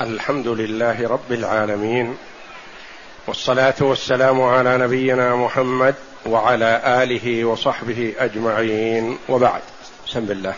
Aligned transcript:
الحمد 0.00 0.48
لله 0.48 1.08
رب 1.08 1.32
العالمين 1.32 2.16
والصلاة 3.26 3.74
والسلام 3.80 4.42
على 4.42 4.78
نبينا 4.78 5.36
محمد 5.36 5.94
وعلى 6.26 7.02
آله 7.02 7.44
وصحبه 7.44 8.14
أجمعين. 8.18 9.18
وبعد 9.28 9.62
بسم 10.06 10.18
الله. 10.18 10.54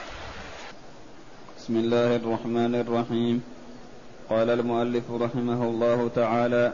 بسم 1.58 1.76
الله 1.76 2.16
الرحمن 2.16 2.74
الرحيم. 2.74 3.42
قال 4.30 4.50
المؤلف 4.50 5.04
رحمه 5.10 5.64
الله 5.64 6.10
تعالى 6.14 6.72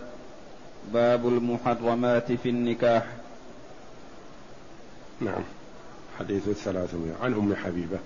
باب 0.93 1.29
المحرمات 1.29 2.33
في 2.33 2.49
النكاح. 2.49 3.07
نعم. 5.21 5.43
حديث 6.19 6.49
الثلاثمائة 6.49 7.15
عن 7.23 7.33
أم 7.33 7.55
حبيبة. 7.65 7.99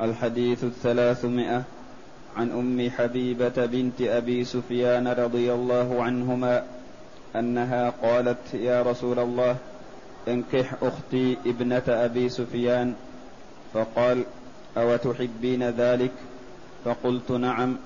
الحديث 0.00 0.64
الثلاثمائة 0.64 1.62
عن 2.36 2.50
أم 2.50 2.90
حبيبة 2.90 3.66
بنت 3.66 4.00
أبي 4.00 4.44
سفيان 4.44 5.08
رضي 5.08 5.52
الله 5.52 6.02
عنهما 6.02 6.64
أنها 7.36 7.90
قالت 7.90 8.54
يا 8.54 8.82
رسول 8.82 9.18
الله 9.18 9.56
انكح 10.28 10.74
أختي 10.82 11.36
ابنة 11.46 11.82
أبي 11.88 12.28
سفيان. 12.28 12.94
فقال 13.74 14.24
أو 14.76 14.96
تحبين 14.96 15.62
ذلك؟ 15.62 16.12
فقلت 16.84 17.30
نعم 17.30 17.76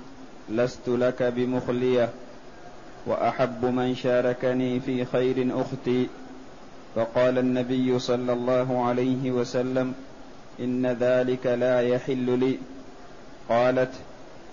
لست 0.51 0.89
لك 0.89 1.23
بمخلية 1.23 2.09
وأحب 3.07 3.65
من 3.65 3.95
شاركني 3.95 4.81
في 4.81 5.05
خير 5.05 5.61
أختي. 5.61 6.09
فقال 6.95 7.39
النبي 7.39 7.99
صلى 7.99 8.33
الله 8.33 8.85
عليه 8.85 9.31
وسلم 9.31 9.95
إن 10.61 10.87
ذلك 10.87 11.47
لا 11.47 11.81
يحل 11.81 12.39
لي. 12.39 12.59
قالت 13.49 13.91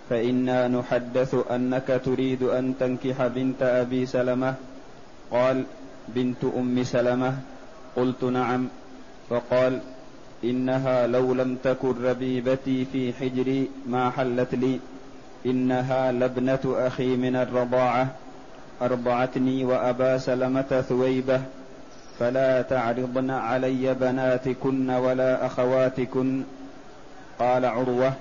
فإنا 0.09 0.67
نحدث 0.67 1.35
أنك 1.51 2.01
تريد 2.05 2.43
أن 2.43 2.73
تنكح 2.79 3.27
بنت 3.27 3.61
أبي 3.63 4.05
سلمة. 4.05 4.53
قال 5.31 5.63
بنت 6.07 6.43
أم 6.57 6.83
سلمة. 6.83 7.37
قلت 7.95 8.23
نعم. 8.23 8.67
فقال 9.29 9.79
إنها 10.43 11.07
لو 11.07 11.33
لم 11.33 11.57
تكن 11.63 11.93
ربيبتي 12.03 12.85
في 12.85 13.13
حجري 13.13 13.69
ما 13.87 14.09
حلت 14.09 14.55
لي. 14.55 14.79
إنها 15.45 16.11
لابنة 16.11 16.59
أخي 16.65 17.15
من 17.15 17.35
الرضاعة. 17.35 18.07
أرضعتني 18.81 19.65
وأبا 19.65 20.17
سلمة 20.17 20.83
ثويبة. 20.89 21.41
فلا 22.19 22.61
تعرضن 22.61 23.31
علي 23.31 23.93
بناتكن 23.93 24.89
ولا 24.89 25.45
أخواتكن. 25.45 26.43
قال 27.39 27.65
عروة 27.65 28.13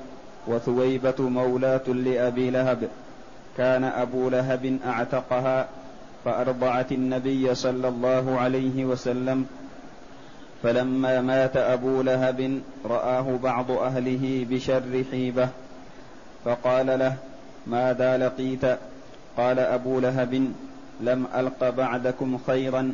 وثويبة 0.46 1.14
مولاة 1.18 1.88
لأبي 1.88 2.50
لهب. 2.50 2.88
كان 3.56 3.84
أبو 3.84 4.28
لهب 4.28 4.78
أعتقها 4.86 5.68
فأرضعت 6.24 6.92
النبي 6.92 7.54
صلى 7.54 7.88
الله 7.88 8.38
عليه 8.38 8.84
وسلم. 8.84 9.46
فلما 10.62 11.20
مات 11.20 11.56
أبو 11.56 12.02
لهب 12.02 12.60
رآه 12.84 13.38
بعض 13.42 13.70
أهله 13.70 14.46
بشر 14.50 15.04
حيبة. 15.10 15.48
فقال 16.44 16.86
له 16.86 17.16
ماذا 17.66 18.18
لقيت؟ 18.18 18.64
قال 19.36 19.58
أبو 19.58 20.00
لهب 20.00 20.52
لم 21.00 21.26
ألق 21.36 21.70
بعدكم 21.70 22.38
خيرا 22.46 22.92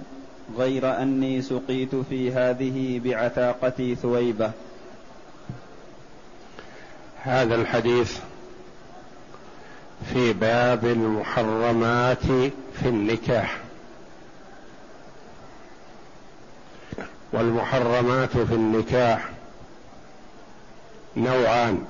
غير 0.58 1.02
أني 1.02 1.42
سقيت 1.42 1.94
في 1.94 2.32
هذه 2.32 3.00
بعتاقتي 3.04 3.94
ثويبة. 3.94 4.50
هذا 7.24 7.54
الحديث 7.54 8.18
في 10.12 10.32
باب 10.32 10.84
المحرمات 10.84 12.26
في 12.80 12.88
النكاح. 12.88 13.56
والمحرمات 17.32 18.30
في 18.30 18.54
النكاح 18.54 19.28
نوعان. 21.16 21.84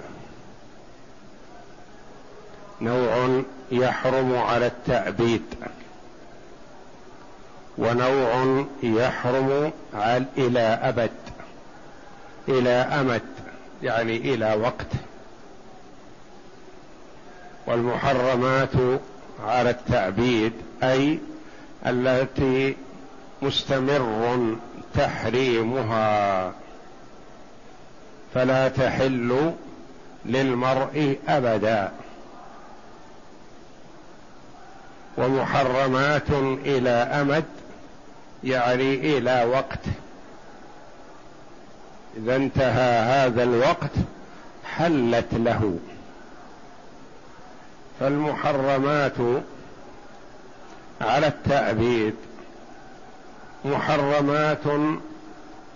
نوع 2.81 3.43
يحرم 3.73 4.37
على 4.37 4.67
التعبيد 4.67 5.45
ونوع 7.79 8.65
يحرم 8.83 9.73
إلى 10.39 10.61
أبد. 10.61 11.11
إلى 12.49 12.71
أمد 12.71 13.23
يعني 13.83 14.17
إلى 14.17 14.55
وقت. 14.55 15.10
والمحرمات 17.67 19.01
على 19.47 19.71
التعبيد 19.71 20.53
أي 20.83 21.19
التي 21.87 22.77
مستمر 23.43 24.57
تحريمها. 24.95 26.53
فلا 28.35 28.69
تحل 28.69 29.53
للمرء 30.27 31.19
أبدا. 31.29 31.93
ومحرمات 35.19 36.31
إلى 36.65 36.91
أمد 36.91 37.45
يعني 38.45 38.95
إلى 38.95 39.45
وقت. 39.45 39.85
إذا 42.17 42.37
انتهى 42.37 42.99
هذا 42.99 43.43
الوقت 43.43 43.91
حلت 44.65 45.29
له. 45.33 45.79
فالمحرمات 48.01 49.43
على 51.01 51.27
التأبيد 51.27 52.15
محرمات 53.65 54.65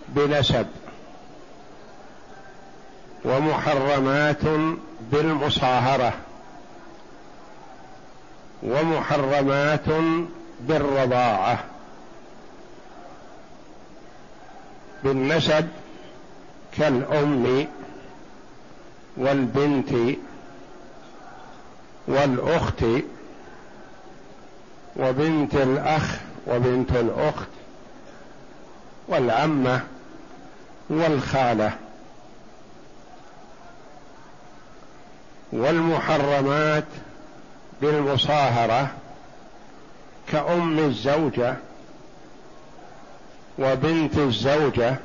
بنسب 0.09 0.67
ومحرمات 3.25 4.43
بالمصاهرة 5.11 6.13
ومحرمات 8.63 9.89
بالرضاعة 10.61 11.59
بالنسب 15.03 15.67
كالأم 16.77 17.67
والبنت 19.17 20.17
والأخت 22.07 22.83
وبنت 24.95 25.55
الأخ 25.55 26.15
وبنت 26.47 26.91
الأخت 26.91 27.47
والعمة 29.07 29.81
والخالة 30.89 31.71
والمحرمات 35.51 36.83
بالمصاهرة 37.81 38.87
كأم 40.31 40.79
الزوجة 40.79 41.55
وبنت 43.59 44.17
الزوجة 44.17 44.95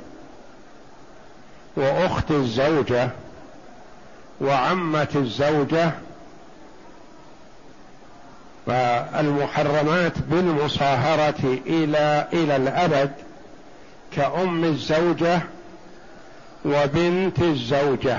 وأخت 1.75 2.31
الزوجة 2.31 3.09
وعمة 4.41 5.07
الزوجة 5.15 5.91
فالمحرمات 8.71 10.17
بالمصاهرة 10.17 11.59
إلى 11.65 12.27
إلى 12.33 12.55
الأبد 12.55 13.11
كأم 14.15 14.63
الزوجة 14.63 15.41
وبنت 16.65 17.39
الزوجة. 17.39 18.17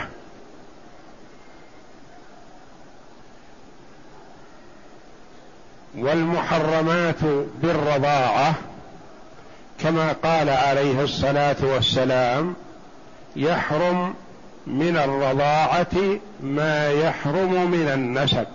والمحرمات 5.99 7.25
بالرضاعة 7.63 8.55
كما 9.81 10.13
قال 10.13 10.51
عليه 10.51 11.03
الصلاة 11.03 11.57
والسلام 11.63 12.55
يحرم 13.37 14.15
من 14.67 14.97
الرضاعة 14.97 16.19
ما 16.41 16.91
يحرم 16.91 17.71
من 17.71 17.89
النسب. 17.95 18.47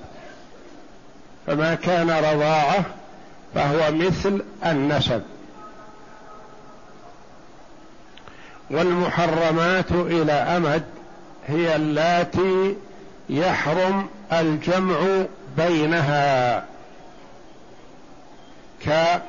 فما 1.48 1.76
كان 1.76 2.10
رضاعه 2.10 2.86
فهو 3.56 3.92
مثل 3.92 4.44
النسب. 4.66 5.22
والمحرمات 8.72 9.92
إلى 9.92 10.32
أمد 10.32 10.84
هي 11.48 11.76
اللاتي 11.76 12.76
يحرم 13.30 14.08
الجمع 14.34 14.98
بينها. 15.58 16.64
كأخت 18.86 19.22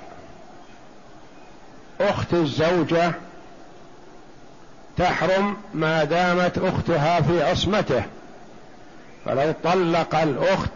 الزوجة 2.33 3.13
تحرم 4.97 5.57
ما 5.75 6.05
دامت 6.05 6.59
أختها 6.59 7.21
في 7.21 7.43
عصمته. 7.43 8.03
فلو 9.25 9.55
طلق 9.65 10.15
الأخت 10.15 10.71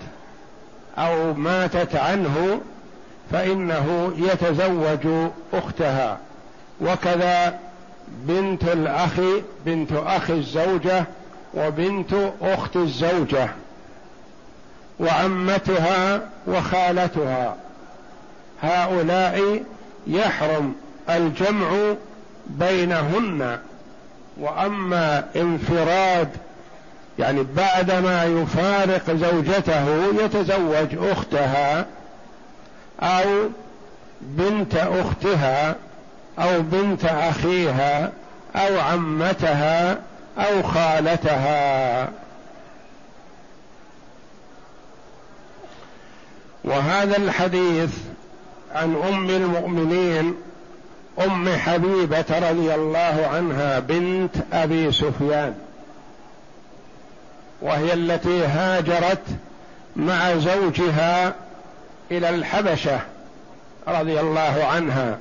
أو 0.99 1.35
ماتت 1.35 1.97
عنه 1.97 2.61
فإنه 3.33 4.13
يتزوج 4.19 5.31
أختها. 5.53 6.19
وكذا 6.81 7.59
بنت 8.09 8.65
الأخ 8.65 9.21
بنت 9.67 9.93
أخ 9.93 10.31
الزوجة 10.31 11.05
وبنت 11.55 12.15
أخت 12.43 12.77
الزوجة 12.77 13.49
وعمتها 15.01 16.21
وخالتها. 16.47 17.57
هؤلاء 18.63 19.63
يحرم 20.07 20.75
الجمع 21.11 21.95
بينهن. 22.47 23.59
وأما 24.41 25.25
انفراد 25.37 26.29
يعني 27.19 27.47
بعدما 27.57 28.25
يفارق 28.25 29.11
زوجته 29.11 30.07
يتزوج 30.25 31.11
أختها 31.11 31.87
أو 33.01 33.49
بنت 34.21 34.75
أختها 34.75 35.77
أو 36.39 36.63
بنت 36.63 37.05
أخيها 37.05 38.13
أو 38.57 38.81
عمتها 38.81 39.99
أو 40.39 40.63
خالتها. 40.63 42.09
وهذا 46.65 47.17
الحديث 47.17 47.91
عن 48.75 48.97
أم 49.09 49.31
المؤمنين 49.31 50.35
أم 51.27 51.49
حبيبة 51.49 52.25
رضي 52.51 52.75
الله 52.75 53.29
عنها 53.33 53.79
بنت 53.79 54.35
أبي 54.53 54.93
سفيان. 54.93 55.55
وهي 57.63 57.93
التي 57.93 58.47
هاجرت 58.47 59.23
مع 59.97 60.37
زوجها 60.37 61.35
إلى 62.11 62.29
الحبشة 62.29 63.01
رضي 63.89 64.21
الله 64.21 64.65
عنها. 64.65 65.19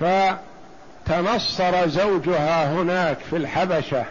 فتنصر 0.00 1.88
زوجها 1.88 2.72
هناك 2.72 3.18
في 3.30 3.36
الحبشة 3.36 4.04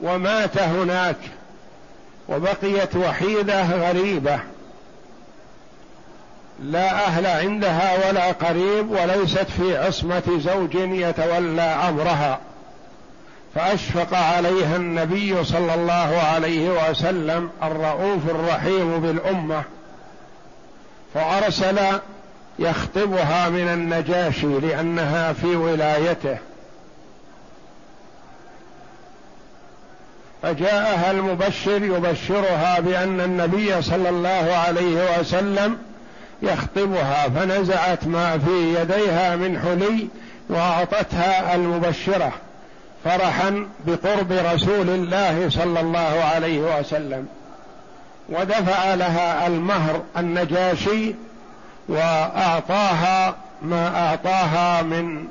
ومات 0.00 0.58
هناك 0.58 1.16
وبقيت 2.28 2.96
وحيدة 2.96 3.62
غريبة. 3.62 4.40
لا 6.62 7.06
أهل 7.06 7.26
عندها 7.26 8.08
ولا 8.08 8.32
قريب 8.32 8.90
وليست 8.90 9.46
في 9.58 9.76
عصمة 9.76 10.40
زوج 10.44 10.74
يتولى 10.74 11.62
أمرها. 11.62 12.38
فأشفق 13.54 14.14
عليها 14.16 14.76
النبي 14.76 15.44
صلى 15.44 15.74
الله 15.74 16.22
عليه 16.34 16.90
وسلم 16.90 17.50
الرؤوف 17.62 18.30
الرحيم 18.30 19.00
بالأمة 19.00 19.62
فأرسل 21.14 21.78
يخطبها 22.58 23.48
من 23.48 23.68
النجاشي 23.68 24.46
لأنها 24.46 25.32
في 25.32 25.56
ولايته. 25.56 26.38
فجاءها 30.42 31.10
المبشر 31.10 31.84
يبشرها 31.84 32.80
بأن 32.80 33.20
النبي 33.20 33.82
صلى 33.82 34.08
الله 34.08 34.54
عليه 34.66 35.20
وسلم 35.20 35.78
يخطبها 36.42 37.28
فنزعت 37.28 38.06
ما 38.06 38.38
في 38.38 38.80
يديها 38.80 39.36
من 39.36 39.58
حلي 39.58 40.08
وأعطتها 40.48 41.54
المبشرة. 41.54 42.32
فرحا 43.04 43.66
بقرب 43.86 44.32
رسول 44.32 44.88
الله 44.88 45.48
صلى 45.50 45.80
الله 45.80 46.24
عليه 46.34 46.78
وسلم 46.78 47.26
ودفع 48.28 48.94
لها 48.94 49.46
المهر 49.46 50.02
النجاشي 50.18 51.14
وأعطاها 51.88 53.36
ما 53.62 54.08
أعطاها 54.08 54.82
من 54.82 55.28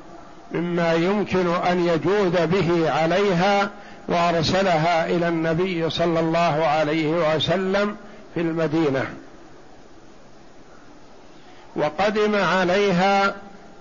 مما 0.52 0.94
يمكن 0.94 1.56
أن 1.56 1.88
يجود 1.88 2.52
به 2.52 2.92
عليها 2.92 3.70
وأرسلها 4.08 5.06
إلى 5.06 5.28
النبي 5.28 5.90
صلى 5.90 6.20
الله 6.20 6.66
عليه 6.66 7.36
وسلم 7.36 7.96
في 8.34 8.42
المدينة. 8.42 9.06
وقدم 11.76 12.36
عليها 12.36 13.36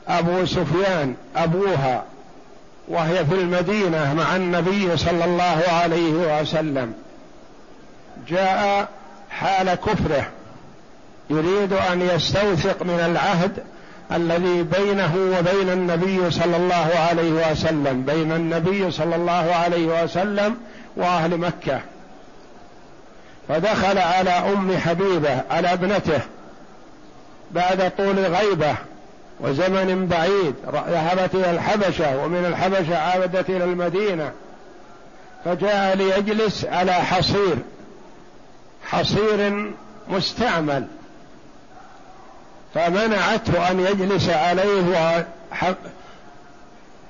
أبو 0.08 0.44
سفيان 0.44 1.14
أبوها. 1.36 2.04
وهي 2.88 3.24
في 3.26 3.34
المدينة 3.34 4.14
مع 4.14 4.36
النبي 4.36 4.96
صلى 4.96 5.24
الله 5.24 5.62
عليه 5.68 6.40
وسلم. 6.40 6.92
جاء 8.28 8.88
حال 9.30 9.74
كفره. 9.74 10.26
يريد 11.30 11.72
أن 11.72 12.00
يستوثق 12.00 12.82
من 12.82 13.00
العهد 13.00 13.52
الذي 14.12 14.62
بينه 14.62 15.14
وبين 15.38 15.70
النبي 15.70 16.30
صلى 16.30 16.56
الله 16.56 16.90
عليه 17.10 17.50
وسلم. 17.50 18.02
بين 18.02 18.32
النبي 18.32 18.90
صلى 18.90 19.16
الله 19.16 19.54
عليه 19.54 20.04
وسلم 20.04 20.56
وأهل 20.96 21.38
مكة. 21.38 21.80
فدخل 23.48 23.98
على 23.98 24.30
أم 24.30 24.78
حبيبة 24.78 25.42
على 25.50 25.72
ابنته 25.72 26.20
بعد 27.50 27.92
طول 27.96 28.18
غيبة. 28.18 28.74
وزمن 29.40 30.06
بعيد 30.06 30.54
ذهبت 30.72 31.34
إلى 31.34 31.50
الحبشة 31.50 32.24
ومن 32.24 32.44
الحبشة 32.44 32.98
عادت 32.98 33.50
إلى 33.50 33.64
المدينة. 33.64 34.32
فجاء 35.44 35.96
ليجلس 35.96 36.64
على 36.64 36.92
حصير 36.92 37.56
حصير 38.84 39.72
مستعمل. 40.08 40.86
فمنعته 42.74 43.70
أن 43.70 43.80
يجلس 43.80 44.28
عليه 44.28 45.26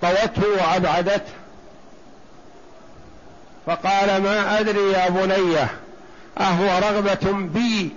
طوته 0.03 0.43
وأبعدته. 0.59 1.33
فقال 3.67 4.23
ما 4.23 4.61
أدري 4.61 4.93
يا 4.93 5.09
بنيه 5.09 5.69
أهو 6.39 6.79
رغبة 6.79 7.33
بي 7.33 7.93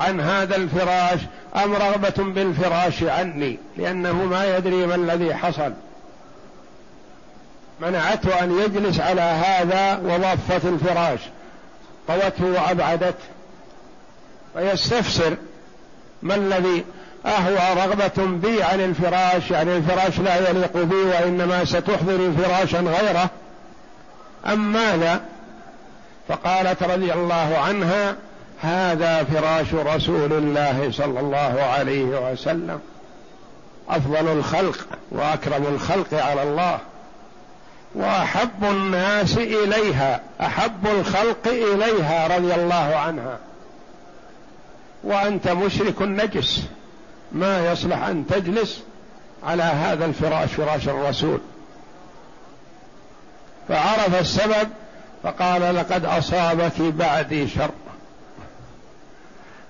عن 0.00 0.20
هذا 0.20 0.56
الفراش 0.56 1.20
أم 1.56 1.72
رغبة 1.72 2.24
بالفراش 2.32 3.02
عني؟ 3.02 3.58
لأنه 3.76 4.12
ما 4.12 4.56
يدري 4.56 4.86
ما 4.86 4.94
الذي 4.94 5.34
حصل. 5.34 5.72
منعته 7.80 8.44
أن 8.44 8.58
يجلس 8.58 9.00
على 9.00 9.20
هذا 9.20 10.00
وضفت 10.04 10.64
الفراش. 10.64 11.20
طوته 12.08 12.44
وأبعدته. 12.44 13.24
فيستفسر 14.54 15.36
ما 16.22 16.34
الذي 16.34 16.84
أهوى 17.26 17.84
رغبة 17.84 18.26
بي 18.26 18.62
عن 18.62 18.80
الفراش 18.80 19.50
يعني 19.50 19.76
الفراش 19.76 20.18
لا 20.18 20.50
يليق 20.50 20.76
بي 20.76 20.94
وإنما 20.94 21.64
ستحضر 21.64 22.32
فراشا 22.32 22.78
غيره. 22.78 23.30
أم 24.46 24.72
ماذا؟ 24.72 25.20
فقالت 26.28 26.82
رضي 26.82 27.12
الله 27.12 27.58
عنها 27.58 28.16
هذا 28.64 29.24
فراش 29.24 29.74
رسول 29.74 30.32
الله 30.32 30.90
صلى 30.92 31.20
الله 31.20 31.62
عليه 31.62 32.04
وسلم. 32.04 32.80
أفضل 33.88 34.28
الخلق 34.28 34.78
وأكرم 35.10 35.66
الخلق 35.66 36.14
على 36.14 36.42
الله. 36.42 36.78
وأحب 37.94 38.64
الناس 38.64 39.36
إليها 39.36 40.20
أحب 40.40 40.86
الخلق 40.86 41.46
إليها 41.46 42.36
رضي 42.36 42.54
الله 42.54 42.96
عنها. 42.96 43.38
وأنت 45.04 45.48
مشرك 45.48 46.02
نجس 46.02 46.62
ما 47.32 47.72
يصلح 47.72 48.02
أن 48.02 48.26
تجلس 48.26 48.80
على 49.44 49.62
هذا 49.62 50.04
الفراش 50.04 50.52
فراش 50.52 50.88
الرسول. 50.88 51.40
فعرف 53.68 54.20
السبب 54.20 54.68
فقال 55.22 55.74
لقد 55.74 56.04
أصابك 56.04 56.80
بعدي 56.80 57.48
شر. 57.48 57.70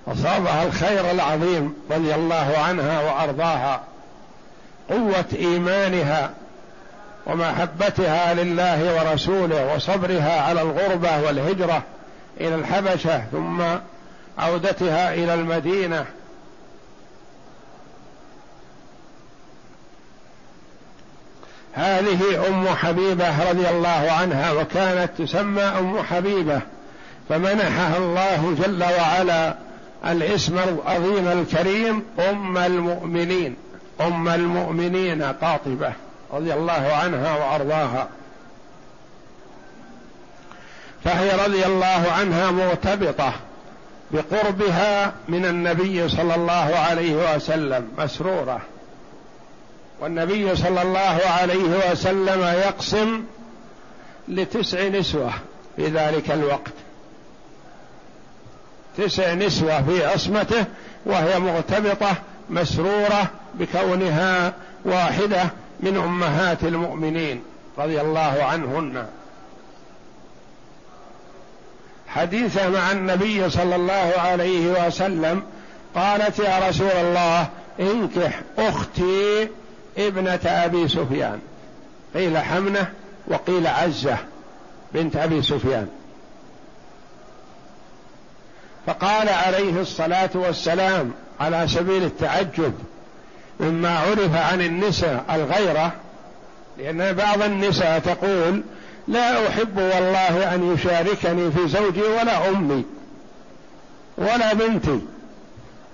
أصابها 0.07 0.63
الخير 0.63 1.11
العظيم 1.11 1.73
رضي 1.91 2.15
الله 2.15 2.57
عنها 2.57 3.01
وأرضاها 3.01 3.81
قوة 4.89 5.25
إيمانها 5.33 6.29
ومحبتها 7.25 8.33
لله 8.33 8.95
ورسوله 8.95 9.75
وصبرها 9.75 10.41
على 10.41 10.61
الغربة 10.61 11.21
والهجرة 11.21 11.83
إلى 12.39 12.55
الحبشة 12.55 13.23
ثم 13.31 13.61
عودتها 14.37 15.13
إلى 15.13 15.33
المدينة. 15.33 16.05
هذه 21.73 22.47
أم 22.47 22.67
حبيبة 22.67 23.49
رضي 23.49 23.69
الله 23.69 24.11
عنها 24.11 24.51
وكانت 24.51 25.09
تسمى 25.17 25.61
أم 25.63 26.03
حبيبة 26.03 26.61
فمنحها 27.29 27.97
الله 27.97 28.55
جل 28.63 28.83
وعلا 28.83 29.64
الاسم 30.07 30.57
العظيم 30.57 31.27
الكريم 31.27 32.03
أم 32.19 32.57
المؤمنين. 32.57 33.55
أم 34.01 34.29
المؤمنين 34.29 35.23
قاطبة 35.23 35.93
رضي 36.33 36.53
الله 36.53 36.71
عنها 37.03 37.37
وأرضاها. 37.37 38.07
فهي 41.03 41.45
رضي 41.45 41.65
الله 41.65 42.11
عنها 42.19 42.51
مرتبطه 42.51 43.33
بقربها 44.11 45.13
من 45.27 45.45
النبي 45.45 46.09
صلى 46.09 46.35
الله 46.35 46.75
عليه 46.75 47.35
وسلم 47.35 47.87
مسرورة. 47.97 48.61
والنبي 50.01 50.55
صلى 50.55 50.81
الله 50.81 51.21
عليه 51.25 51.91
وسلم 51.91 52.41
يقسم 52.41 53.23
لتسع 54.27 54.87
نسوة 54.87 55.31
في 55.75 55.87
ذلك 55.87 56.31
الوقت. 56.31 56.73
تسع 58.97 59.33
نسوة 59.33 59.81
في 59.81 60.05
عصمته 60.05 60.65
وهي 61.05 61.39
مرتبطه 61.39 62.15
مسرورة 62.49 63.29
بكونها 63.53 64.53
واحدة 64.85 65.43
من 65.79 65.97
أمهات 65.97 66.63
المؤمنين 66.63 67.43
رضي 67.77 68.01
الله 68.01 68.43
عنهن. 68.43 69.05
حديثه 72.07 72.69
مع 72.69 72.91
النبي 72.91 73.49
صلى 73.49 73.75
الله 73.75 74.13
عليه 74.17 74.87
وسلم 74.87 75.43
قالت 75.95 76.39
يا 76.39 76.69
رسول 76.69 76.91
الله 76.91 77.47
انكح 77.79 78.41
أختي 78.57 79.47
ابنة 79.97 80.39
أبي 80.45 80.87
سفيان. 80.87 81.39
قيل 82.15 82.37
حمنة 82.37 82.91
وقيل 83.27 83.67
عزة 83.67 84.17
بنت 84.93 85.15
أبي 85.15 85.41
سفيان. 85.41 85.87
فقال 88.85 89.29
عليه 89.29 89.81
الصلاة 89.81 90.29
والسلام 90.33 91.11
على 91.39 91.67
سبيل 91.67 92.03
التعجب 92.03 92.73
مما 93.59 93.99
عرف 93.99 94.35
عن 94.35 94.61
النساء 94.61 95.25
الغيرة 95.29 95.93
لأن 96.77 97.13
بعض 97.13 97.41
النساء 97.41 97.99
تقول 97.99 98.63
لا 99.07 99.47
أحب 99.47 99.77
والله 99.77 100.55
أن 100.55 100.73
يشاركني 100.73 101.51
في 101.51 101.67
زوجي 101.67 102.01
ولا 102.01 102.49
أمي 102.49 102.85
ولا 104.17 104.53
بنتي. 104.53 105.01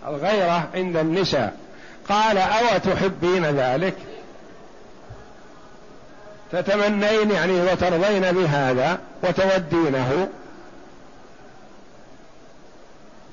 الغيرة 0.07 0.67
عند 0.73 0.97
النساء. 0.97 1.57
قال 2.09 2.37
أو 2.37 2.77
تحبين 2.77 3.45
ذلك؟ 3.45 3.95
تتمنين 6.51 7.31
يعني 7.31 7.61
وترضين 7.61 8.31
بهذا 8.31 8.99
وتودينه. 9.23 10.27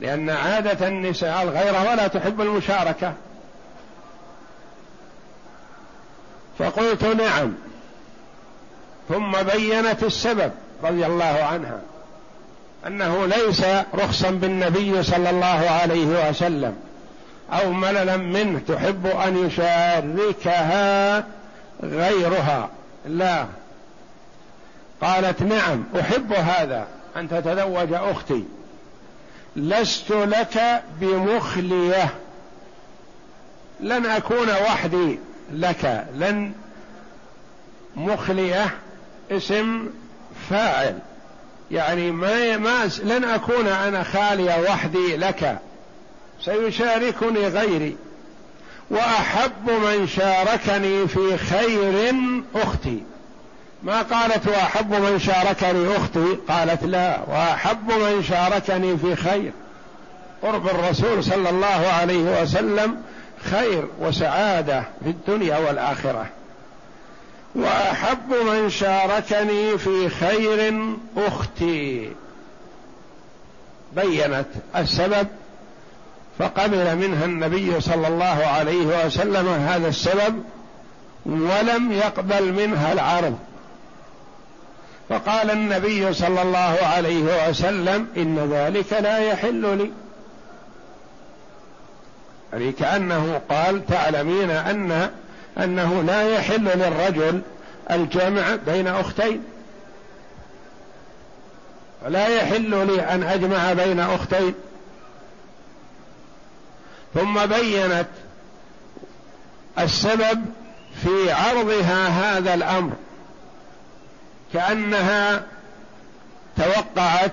لأن 0.00 0.31
عادة 0.31 0.88
النساء 0.88 1.43
الغيرة 1.43 1.90
ولا 1.90 2.07
تحب 2.07 2.40
المشاركة. 2.40 3.12
فقلت 6.59 7.05
نعم. 7.05 7.55
ثم 9.09 9.33
بينت 9.43 10.02
السبب 10.02 10.52
رضي 10.85 11.07
الله 11.07 11.25
عنها 11.25 11.81
أنه 12.87 13.26
ليس 13.26 13.64
رخصا 13.95 14.31
بالنبي 14.31 15.02
صلى 15.02 15.31
الله 15.31 15.71
عليه 15.83 16.28
وسلم 16.28 16.76
أو 17.52 17.73
مللا 17.73 18.17
منه 18.17 18.61
تحب 18.69 19.07
أن 19.07 19.47
يشاركها 19.47 21.25
غيرها. 21.83 22.69
لا. 23.07 23.47
قالت 25.02 25.43
نعم 25.43 25.85
أحب 26.00 26.33
هذا 26.33 26.87
أن 27.17 27.28
تتزوج 27.28 27.93
أختي. 27.93 28.45
لست 29.59 30.11
لك 30.11 30.83
بمخلية. 31.00 32.09
لن 33.81 34.07
أكون 34.07 34.50
وحدي 34.50 35.19
لك. 35.53 36.07
لن 36.15 36.53
مخلية 37.97 38.71
اسم 39.31 39.88
فاعل. 40.50 40.99
يعني 41.71 42.11
ما 42.11 42.57
ما 42.57 42.91
لن 43.03 43.25
أكون 43.25 43.67
أنا 43.67 44.03
خالية 44.03 44.61
وحدي 44.61 45.17
لك. 45.17 45.59
سيشاركني 46.45 47.49
غيري. 47.49 47.97
وأحب 48.91 49.71
من 49.71 50.07
شاركني 50.07 51.09
في 51.09 51.37
خير 51.37 52.15
أختي. 52.55 53.03
ما 53.82 54.02
قالت 54.02 54.49
وأحب 54.49 54.94
من 54.94 55.18
شاركني 55.18 55.97
أختي؟ 55.97 56.38
قالت 56.49 56.85
لا 56.85 57.20
وأحب 57.28 57.92
من 57.92 58.25
شاركني 58.28 58.97
في 58.97 59.16
خير. 59.16 59.52
قرب 60.42 60.66
الرسول 60.68 61.25
صلى 61.25 61.50
الله 61.50 61.87
عليه 62.00 62.42
وسلم 62.42 63.02
خير 63.50 63.85
وسعادة 64.00 64.85
في 65.04 65.11
الدنيا 65.11 65.58
والآخرة. 65.58 66.26
وأحب 67.54 68.32
من 68.47 68.70
شاركني 68.70 69.78
في 69.78 70.08
خير 70.08 70.87
أختي. 71.16 72.11
بينت 73.97 74.47
السبب 74.76 75.26
فقبل 76.38 76.97
منها 76.97 77.25
النبي 77.25 77.80
صلى 77.80 78.08
الله 78.08 78.47
عليه 78.47 79.06
وسلم 79.06 79.49
هذا 79.49 79.88
السبب 79.88 80.44
ولم 81.26 81.92
يقبل 81.92 82.52
منها 82.52 82.92
العرض. 82.92 83.38
فقال 85.09 85.50
النبي 85.50 86.12
صلى 86.12 86.43
الله 86.43 86.79
عليه 86.83 87.49
وسلم 87.49 88.07
إن 88.17 88.50
ذلك 88.53 88.93
لا 88.93 89.19
يحل 89.19 89.79
لي. 89.79 89.91
يعني 92.53 92.73
كأنه 92.73 93.41
قال 93.50 93.87
تعلمين 93.87 94.50
ان 94.50 95.11
أنه 95.59 96.03
لا 96.03 96.35
يحل 96.35 96.65
للرجل 96.65 97.43
الجمع 97.91 98.57
بين 98.67 98.87
أختين. 98.87 99.45
ولا 102.05 102.29
يحل 102.29 102.87
لي 102.87 103.03
أن 103.03 103.23
أجمع 103.23 103.73
بين 103.73 104.00
أختين. 104.00 104.55
ثم 107.15 107.47
بينت 107.47 108.09
السبب 109.79 110.45
في 111.03 111.33
عرضها 111.33 112.09
هذا 112.09 112.55
الأمر. 112.55 112.93
كأنها 114.52 115.43
توقعت 116.57 117.33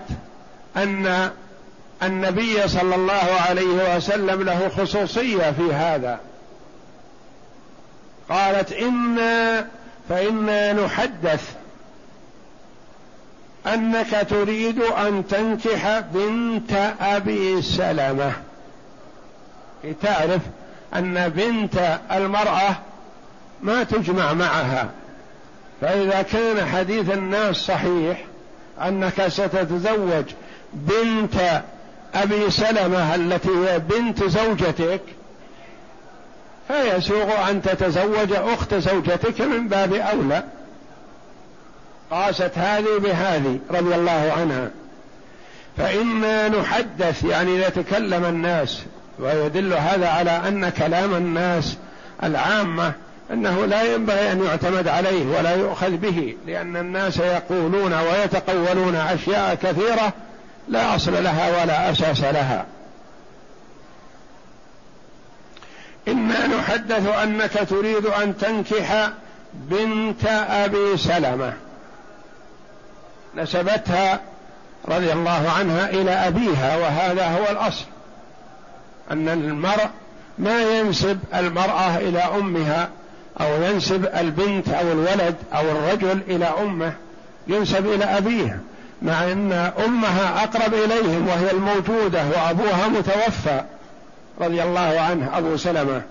أن 0.77 1.31
النبي 2.03 2.67
صلى 2.67 2.95
الله 2.95 3.27
عليه 3.49 3.95
وسلم 3.95 4.43
له 4.43 4.69
خصوصية 4.69 5.51
في 5.51 5.73
هذا. 5.73 6.19
قالت 8.29 8.71
إنا 8.71 9.67
فإنا 10.09 10.73
نحدث 10.73 11.51
أنك 13.67 14.27
تريد 14.29 14.79
أن 14.81 15.27
تنكح 15.27 15.99
بنت 15.99 16.93
أبي 16.99 17.61
سلمة. 17.61 18.31
تعرف 20.01 20.41
أن 20.95 21.29
بنت 21.29 21.99
المرأة 22.11 22.75
ما 23.61 23.83
تجمع 23.83 24.33
معها. 24.33 24.89
فإذا 25.81 26.21
كان 26.21 26.65
حديث 26.65 27.13
الناس 27.13 27.55
صحيح 27.55 28.25
أنك 28.81 29.27
ستتزوج 29.27 30.25
بنت 30.73 31.63
أبي 32.15 32.51
سلمة 32.51 33.15
التي 33.15 33.49
هي 33.49 33.79
بنت 33.79 34.23
زوجتك 34.23 35.01
فيسوغ 36.67 37.49
أن 37.49 37.61
تتزوج 37.61 38.33
أخت 38.33 38.73
زوجتك 38.73 39.41
من 39.41 39.67
باب 39.67 39.93
أولى. 39.93 40.43
قاست 42.11 42.51
هذه 42.55 42.97
بهذه 42.99 43.59
رضي 43.71 43.95
الله 43.95 44.33
عنها. 44.37 44.69
فإنا 45.77 46.49
نحدث 46.49 47.23
يعني 47.23 47.55
يتكلم 47.55 48.25
الناس 48.25 48.81
ويدل 49.19 49.73
هذا 49.73 50.09
على 50.09 50.31
أن 50.31 50.69
كلام 50.69 51.15
الناس 51.15 51.77
العامة 52.23 52.93
أنه 53.31 53.65
لا 53.65 53.93
ينبغي 53.93 54.31
أن 54.31 54.43
يعتمد 54.43 54.87
عليه 54.87 55.37
ولا 55.37 55.55
يؤخذ 55.55 55.89
به 55.89 56.37
لأن 56.47 56.77
الناس 56.77 57.17
يقولون 57.17 57.93
ويتقولون 57.93 58.95
أشياء 58.95 59.55
كثيرة 59.55 60.13
لا 60.67 60.95
أصل 60.95 61.23
لها 61.23 61.61
ولا 61.61 61.91
أساس 61.91 62.23
لها. 62.23 62.65
إنا 66.07 66.47
نحدث 66.47 67.07
أنك 67.07 67.67
تريد 67.69 68.05
أن 68.05 68.37
تنكح 68.37 69.09
بنت 69.53 70.25
أبي 70.49 70.97
سلمة. 70.97 71.53
نسبتها 73.35 74.19
رضي 74.87 75.13
الله 75.13 75.51
عنها 75.57 75.89
إلى 75.89 76.11
أبيها 76.11 76.77
وهذا 76.77 77.25
هو 77.27 77.51
الأصل. 77.51 77.85
أن 79.11 79.29
المرء 79.29 79.89
ما 80.37 80.61
ينسب 80.61 81.19
المرأة 81.35 81.97
إلى 81.97 82.19
أمها. 82.19 82.89
أو 83.41 83.63
ينسب 83.63 84.05
البنت 84.05 84.69
أو 84.69 84.91
الولد 84.91 85.35
أو 85.53 85.71
الرجل 85.71 86.21
إلى 86.27 86.45
أمه 86.45 86.93
ينسب 87.47 87.85
إلى 87.85 88.05
أبيه 88.05 88.59
مع 89.01 89.23
أن 89.23 89.51
أمها 89.85 90.43
أقرب 90.43 90.73
إليهم 90.73 91.27
وهي 91.27 91.51
الموجودة 91.51 92.23
وأبوها 92.27 92.87
متوفى. 92.87 93.63
رضي 94.41 94.63
الله 94.63 94.99
عنه 94.99 95.37
أبو 95.37 95.57
سلمة. 95.57 96.01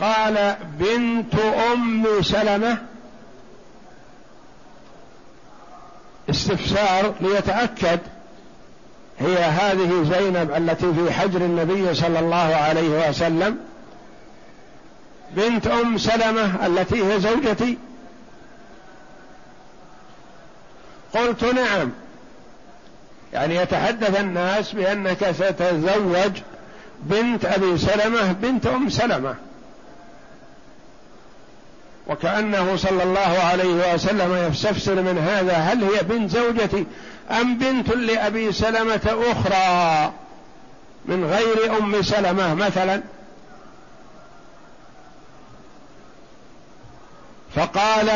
قال 0.00 0.56
بنت 0.78 1.34
أم 1.72 2.06
سلمة 2.22 2.78
استفسار 6.30 7.14
ليتأكد 7.20 8.00
هي 9.18 9.36
هذه 9.36 10.04
زينب 10.18 10.52
التي 10.56 10.94
في 10.94 11.12
حجر 11.12 11.40
النبي 11.40 11.94
صلى 11.94 12.18
الله 12.18 12.36
عليه 12.36 13.08
وسلم 13.08 13.58
بنت 15.36 15.66
أم 15.66 15.98
سلمة 15.98 16.66
التي 16.66 17.04
هي 17.04 17.20
زوجتي. 17.20 17.78
قلت 21.14 21.44
نعم. 21.44 21.90
يعني 23.32 23.56
يتحدث 23.56 24.20
الناس 24.20 24.72
بأنك 24.72 25.30
ستتزوج 25.30 26.32
بنت 27.02 27.44
أبي 27.44 27.78
سلمة 27.78 28.32
بنت 28.32 28.66
أم 28.66 28.90
سلمة. 28.90 29.34
وكأنه 32.06 32.76
صلى 32.76 33.02
الله 33.02 33.38
عليه 33.50 33.94
وسلم 33.94 34.48
يستفسر 34.50 34.94
من 34.94 35.18
هذا 35.18 35.52
هل 35.52 35.84
هي 35.84 36.02
بنت 36.02 36.30
زوجتي 36.30 36.86
أم 37.30 37.58
بنت 37.58 37.88
لأبي 37.88 38.52
سلمة 38.52 39.00
أخرى 39.32 40.12
من 41.06 41.24
غير 41.24 41.78
أم 41.78 42.02
سلمة 42.02 42.54
مثلا؟ 42.54 43.02
فقال 47.54 48.10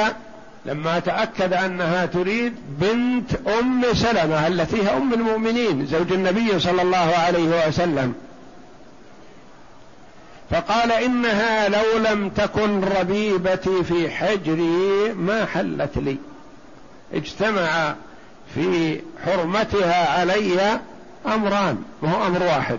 لما 0.66 0.98
تأكد 0.98 1.52
أنها 1.52 2.06
تريد 2.06 2.54
بنت 2.68 3.48
أم 3.60 3.84
سلمة 3.92 4.46
التي 4.46 4.82
هي 4.82 4.96
أم 4.96 5.12
المؤمنين 5.12 5.86
زوج 5.86 6.12
النبي 6.12 6.60
صلى 6.60 6.82
الله 6.82 7.14
عليه 7.26 7.68
وسلم. 7.68 8.14
فقال 10.50 10.92
إنها 10.92 11.68
لو 11.68 11.98
لم 11.98 12.28
تكن 12.28 12.84
ربيبتي 12.84 13.84
في 13.84 14.10
حجري 14.10 15.12
ما 15.12 15.46
حلت 15.46 15.96
لي. 15.96 16.16
اجتمع 17.14 17.94
في 18.54 19.00
حرمتها 19.26 20.20
علي 20.20 20.80
أمران 21.26 21.82
وهو 22.02 22.26
أمر 22.26 22.42
واحد. 22.42 22.78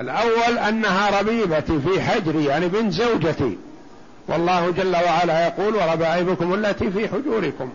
الأول 0.00 0.58
أنها 0.58 1.20
ربيبتي 1.20 1.80
في 1.80 2.02
حجري 2.02 2.44
يعني 2.44 2.68
بنت 2.68 2.92
زوجتي. 2.92 3.58
والله 4.28 4.70
جل 4.70 4.96
وعلا 4.96 5.46
يقول 5.46 5.74
وربائبكم 5.76 6.54
التي 6.54 6.90
في 6.90 7.08
حجوركم. 7.08 7.72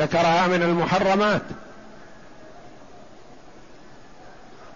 ذكرها 0.00 0.46
من 0.46 0.62
المحرمات. 0.62 1.42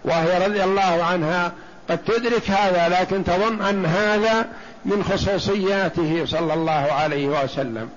وهي 0.05 0.47
رضي 0.47 0.63
الله 0.63 1.03
عنها 1.03 1.51
قد 1.89 1.97
تدرك 1.97 2.49
هذا 2.49 2.99
لكن 2.99 3.23
تظن 3.23 3.61
أن 3.61 3.85
هذا 3.85 4.47
من 4.85 5.03
خصوصياته 5.03 6.25
صلى 6.25 6.53
الله 6.53 6.71
عليه 6.71 7.27
وسلم. 7.27 7.89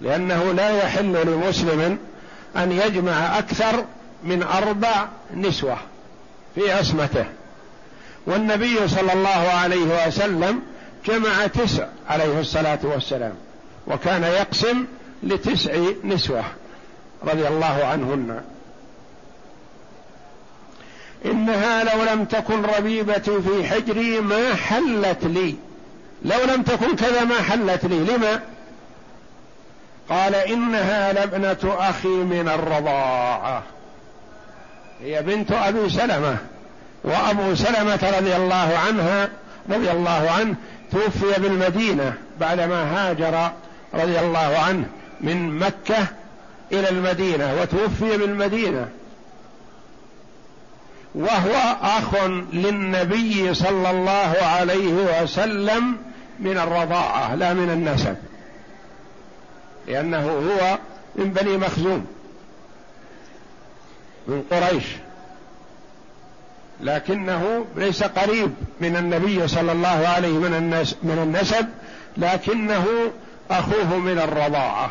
لأنه 0.00 0.52
لا 0.52 0.70
يحل 0.70 1.26
لمسلم 1.26 1.98
أن 2.56 2.72
يجمع 2.72 3.38
أكثر 3.38 3.84
من 4.24 4.42
أربع 4.42 5.08
نسوة 5.34 5.78
في 6.54 6.72
عصمته. 6.72 7.24
والنبي 8.26 8.88
صلى 8.88 9.12
الله 9.12 9.28
عليه 9.28 10.06
وسلم 10.06 10.62
جمع 11.06 11.46
تسع 11.46 11.86
عليه 12.08 12.40
الصلاة 12.40 12.78
والسلام 12.82 13.34
وكان 13.86 14.22
يقسم 14.22 14.84
لتسع 15.22 15.72
نسوة 16.04 16.44
رضي 17.24 17.48
الله 17.48 17.84
عنهن. 17.84 18.42
إنها 21.24 21.84
لو 21.84 22.12
لم 22.12 22.24
تكن 22.24 22.62
ربيبتي 22.62 23.42
في 23.42 23.68
حجري 23.68 24.20
ما 24.20 24.54
حلت 24.54 25.24
لي. 25.24 25.54
لو 26.24 26.38
لم 26.54 26.62
تكن 26.62 26.96
كذا 26.96 27.24
ما 27.24 27.42
حلت 27.42 27.84
لي. 27.84 27.98
لما؟ 27.98 28.40
قال 30.08 30.34
إنها 30.34 31.12
لابنة 31.12 31.76
أخي 31.78 32.08
من 32.08 32.48
الرضاعة. 32.48 33.62
هي 35.02 35.22
بنت 35.22 35.52
أبي 35.52 35.90
سلمة 35.90 36.36
وأبو 37.04 37.54
سلمة 37.54 38.12
رضي 38.18 38.36
الله 38.36 38.78
عنها 38.86 39.28
رضي 39.70 39.90
الله 39.90 40.30
عنه 40.30 40.54
توفي 40.92 41.40
بالمدينة 41.40 42.14
بعدما 42.40 42.82
هاجر 42.82 43.50
رضي 43.94 44.20
الله 44.20 44.58
عنه 44.58 44.84
من 45.20 45.58
مكة 45.58 46.06
إلى 46.72 46.88
المدينة 46.88 47.54
وتوفي 47.60 48.16
بالمدينة. 48.16 48.88
وهو 51.14 51.76
أخ 51.82 52.24
للنبي 52.52 53.54
صلى 53.54 53.90
الله 53.90 54.36
عليه 54.42 55.22
وسلم 55.22 55.96
من 56.40 56.58
الرضاعة 56.58 57.34
لا 57.34 57.54
من 57.54 57.70
النسب 57.70 58.16
لأنه 59.88 60.30
هو 60.30 60.78
من 61.16 61.30
بني 61.30 61.56
مخزوم. 61.56 62.06
من 64.30 64.42
قريش. 64.50 64.84
لكنه 66.80 67.64
ليس 67.76 68.02
قريب 68.02 68.54
من 68.80 68.96
النبي 68.96 69.48
صلى 69.48 69.72
الله 69.72 70.08
عليه 70.08 70.38
من 70.38 70.54
الناس 70.54 70.96
من 71.02 71.18
النسب 71.22 71.66
لكنه 72.16 72.86
أخوه 73.50 73.96
من 73.96 74.18
الرضاعة. 74.18 74.90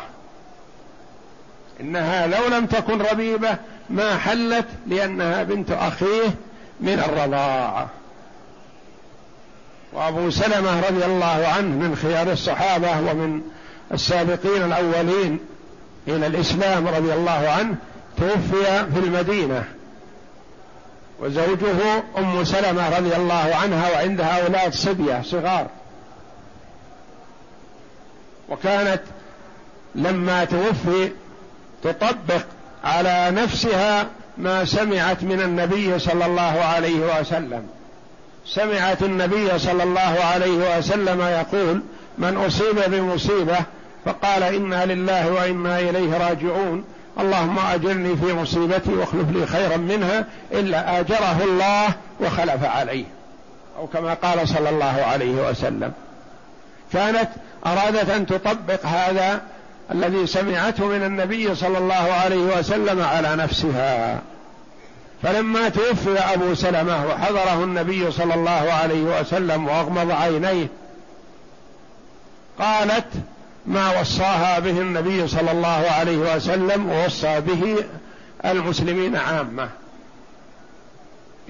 انها 1.80 2.26
لو 2.26 2.48
لم 2.48 2.66
تكن 2.66 3.02
ربيبة 3.02 3.56
ما 3.90 4.18
حلت 4.18 4.66
لأنها 4.86 5.42
بنت 5.42 5.70
أخيه 5.70 6.34
من 6.80 6.98
الرضاعة. 7.08 7.88
وأبو 9.92 10.30
سلمة 10.30 10.80
رضي 10.80 11.04
الله 11.04 11.46
عنه 11.56 11.76
من 11.76 11.96
خيار 12.02 12.32
الصحابة 12.32 13.00
ومن 13.00 13.42
السابقين 13.92 14.62
الأولين 14.64 15.38
إلى 16.08 16.26
الإسلام 16.26 16.88
رضي 16.88 17.12
الله 17.14 17.48
عنه 17.58 17.76
توفي 18.20 18.86
في 18.94 18.98
المدينة. 18.98 19.64
وزوجه 21.20 22.02
أم 22.18 22.44
سلمة 22.44 22.98
رضي 22.98 23.16
الله 23.16 23.54
عنها 23.62 23.90
وعندها 23.90 24.42
أولاد 24.42 24.74
صبيه 24.74 25.22
صغار. 25.24 25.66
وكانت 28.48 29.02
لما 29.94 30.44
توفي 30.44 31.12
تطبق 31.82 32.44
على 32.84 33.30
نفسها 33.30 34.06
ما 34.38 34.64
سمعت 34.64 35.22
من 35.22 35.40
النبي 35.40 35.98
صلى 35.98 36.26
الله 36.26 36.42
عليه 36.42 37.20
وسلم. 37.20 37.66
سمعت 38.46 39.02
النبي 39.02 39.58
صلى 39.58 39.82
الله 39.82 40.24
عليه 40.24 40.78
وسلم 40.78 41.20
يقول 41.20 41.82
من 42.18 42.36
أصيب 42.36 42.76
بمصيبة 42.86 43.58
فقال 44.04 44.42
إنا 44.42 44.86
لله 44.86 45.32
وإنا 45.32 45.78
إليه 45.78 46.28
راجعون. 46.28 46.84
اللهم 47.20 47.58
أجرني 47.58 48.16
في 48.16 48.32
مصيبتي 48.32 48.94
واخلف 48.94 49.30
لي 49.30 49.46
خيرا 49.46 49.76
منها 49.76 50.24
إلا 50.52 51.00
آجره 51.00 51.44
الله 51.44 51.88
وخلف 52.20 52.64
عليه. 52.64 53.04
أو 53.78 53.86
كما 53.86 54.14
قال 54.14 54.48
صلى 54.48 54.68
الله 54.68 55.02
عليه 55.02 55.50
وسلم. 55.50 55.92
كانت 56.92 57.28
أرادت 57.66 58.10
أن 58.10 58.26
تطبق 58.26 58.86
هذا 58.86 59.40
الذي 59.90 60.26
سمعته 60.26 60.86
من 60.86 61.02
النبي 61.02 61.54
صلى 61.54 61.78
الله 61.78 61.94
عليه 61.94 62.58
وسلم 62.58 63.02
على 63.02 63.36
نفسها. 63.36 64.20
فلما 65.22 65.68
توفي 65.68 66.18
أبو 66.18 66.54
سلمة 66.54 67.06
وحضره 67.06 67.64
النبي 67.64 68.10
صلى 68.10 68.34
الله 68.34 68.72
عليه 68.82 69.20
وسلم 69.20 69.68
وأغمض 69.68 70.10
عينيه 70.10 70.66
قالت 72.58 73.06
ما 73.66 74.00
وصاها 74.00 74.58
به 74.58 74.70
النبي 74.70 75.28
صلى 75.28 75.50
الله 75.50 75.86
عليه 75.90 76.36
وسلم 76.36 76.90
ووصى 76.90 77.40
به 77.40 77.76
المسلمين 78.44 79.16
عامة. 79.16 79.68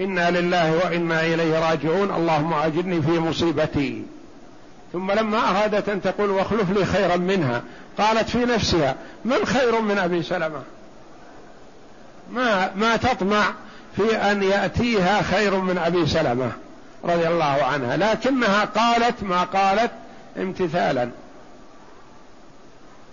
إنا 0.01 0.31
لله 0.31 0.75
وإنا 0.75 1.21
إليه 1.21 1.69
راجعون. 1.69 2.11
اللهم 2.11 2.53
أجرني 2.53 3.01
في 3.01 3.19
مصيبتي. 3.19 4.03
ثم 4.93 5.11
لما 5.11 5.49
أرادت 5.49 5.89
أن 5.89 6.01
تقول 6.01 6.29
واخلف 6.29 6.71
لي 6.71 6.85
خيرا 6.85 7.15
منها 7.15 7.61
قالت 7.97 8.29
في 8.29 8.45
نفسها 8.45 8.95
من 9.25 9.45
خير 9.45 9.81
من 9.81 9.97
أبي 9.97 10.23
سلمة؟ 10.23 10.61
ما 12.31 12.71
ما 12.75 12.95
تطمع 12.95 13.43
في 13.95 14.15
أن 14.15 14.43
يأتيها 14.43 15.21
خير 15.21 15.55
من 15.55 15.77
أبي 15.77 16.07
سلمة 16.07 16.51
رضي 17.03 17.27
الله 17.27 17.63
عنها. 17.63 17.97
لكنها 17.97 18.65
قالت 18.65 19.23
ما 19.23 19.43
قالت 19.43 19.91
امتثالا. 20.37 21.09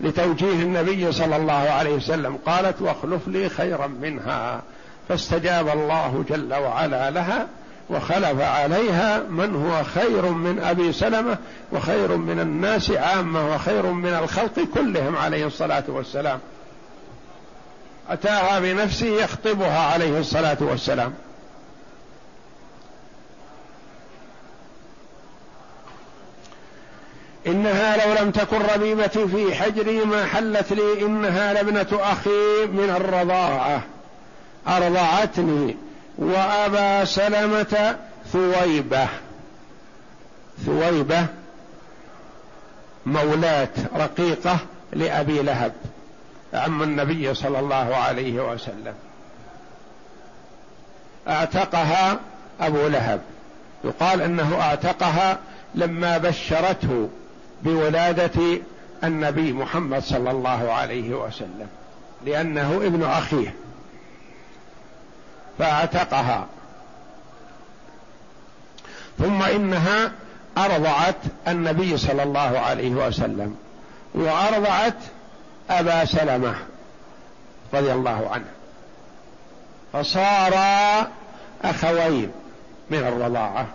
لتوجيه 0.00 0.62
النبي 0.62 1.12
صلى 1.12 1.36
الله 1.36 1.52
عليه 1.52 1.94
وسلم. 1.94 2.38
قالت 2.46 2.82
واخلف 2.82 3.28
لي 3.28 3.48
خيرا 3.48 3.86
منها. 3.86 4.62
فاستجاب 5.08 5.68
الله 5.68 6.24
جل 6.28 6.54
وعلا 6.54 7.10
لها 7.10 7.46
وخلف 7.90 8.40
عليها 8.40 9.22
من 9.30 9.54
هو 9.54 9.84
خير 9.84 10.28
من 10.28 10.60
أبي 10.60 10.92
سلمة 10.92 11.38
وخير 11.72 12.16
من 12.16 12.40
الناس 12.40 12.90
عامة 12.90 13.54
وخير 13.54 13.86
من 13.86 14.14
الخلق 14.14 14.60
كلهم 14.74 15.16
عليه 15.16 15.46
الصلاة 15.46 15.84
والسلام. 15.88 16.38
أتاها 18.10 18.60
بنفسه 18.60 19.06
يخطبها 19.06 19.78
عليه 19.78 20.18
الصلاة 20.18 20.56
والسلام. 20.60 21.14
إنها 27.46 28.06
لو 28.06 28.22
لم 28.22 28.30
تكن 28.30 28.62
ربيبتي 28.74 29.28
في 29.28 29.54
حجري 29.54 30.04
ما 30.04 30.26
حلت 30.26 30.72
لي 30.72 31.06
إنها 31.06 31.52
لابنة 31.52 31.86
أخي 31.92 32.66
من 32.66 32.94
الرضاعة. 32.96 33.82
أرضعتني 34.68 35.76
وأبا 36.18 37.04
سلمة 37.04 37.96
ثويبة. 38.32 39.08
ثويبة 40.66 41.26
مولاة 43.06 43.68
رقيقة 43.96 44.58
لأبي 44.92 45.42
لهب 45.42 45.72
عم 46.54 46.82
النبي 46.82 47.34
صلى 47.34 47.58
الله 47.58 47.96
عليه 47.96 48.52
وسلم. 48.52 48.94
أعتقها 51.28 52.18
أبو 52.60 52.88
لهب. 52.88 53.20
يقال 53.84 54.22
أنه 54.22 54.60
أعتقها 54.60 55.38
لما 55.74 56.18
بشرته. 56.18 57.08
بولادة 57.62 58.60
النبي 59.04 59.52
محمد 59.52 60.02
صلى 60.02 60.30
الله 60.30 60.72
عليه 60.72 61.14
وسلم 61.14 61.68
لأنه 62.26 62.80
ابن 62.84 63.04
أخيه 63.04 63.54
فأعتقها. 65.58 66.46
ثم 69.18 69.42
إنها 69.42 70.12
أرضعت 70.58 71.16
النبي 71.48 71.96
صلى 71.96 72.22
الله 72.22 72.58
عليه 72.58 72.90
وسلم 72.90 73.56
وأرضعت 74.14 74.94
أبا 75.70 76.04
سلمة 76.04 76.54
رضي 77.74 77.92
الله 77.92 78.30
عنه. 78.30 78.48
فصارا 79.92 81.08
أخوين 81.64 82.32
من 82.90 82.98
الرضاعة. 82.98 83.66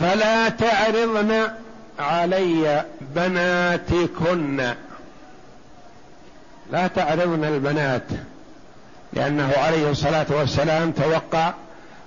فلا 0.00 0.48
تعرضن 0.48 1.48
علي 1.98 2.84
بناتكن. 3.00 4.74
لا 6.72 6.86
تعرضن 6.86 7.44
البنات 7.44 8.02
لأنه 9.12 9.52
عليه 9.56 9.90
الصلاة 9.90 10.26
والسلام 10.30 10.90
توقع 10.90 11.52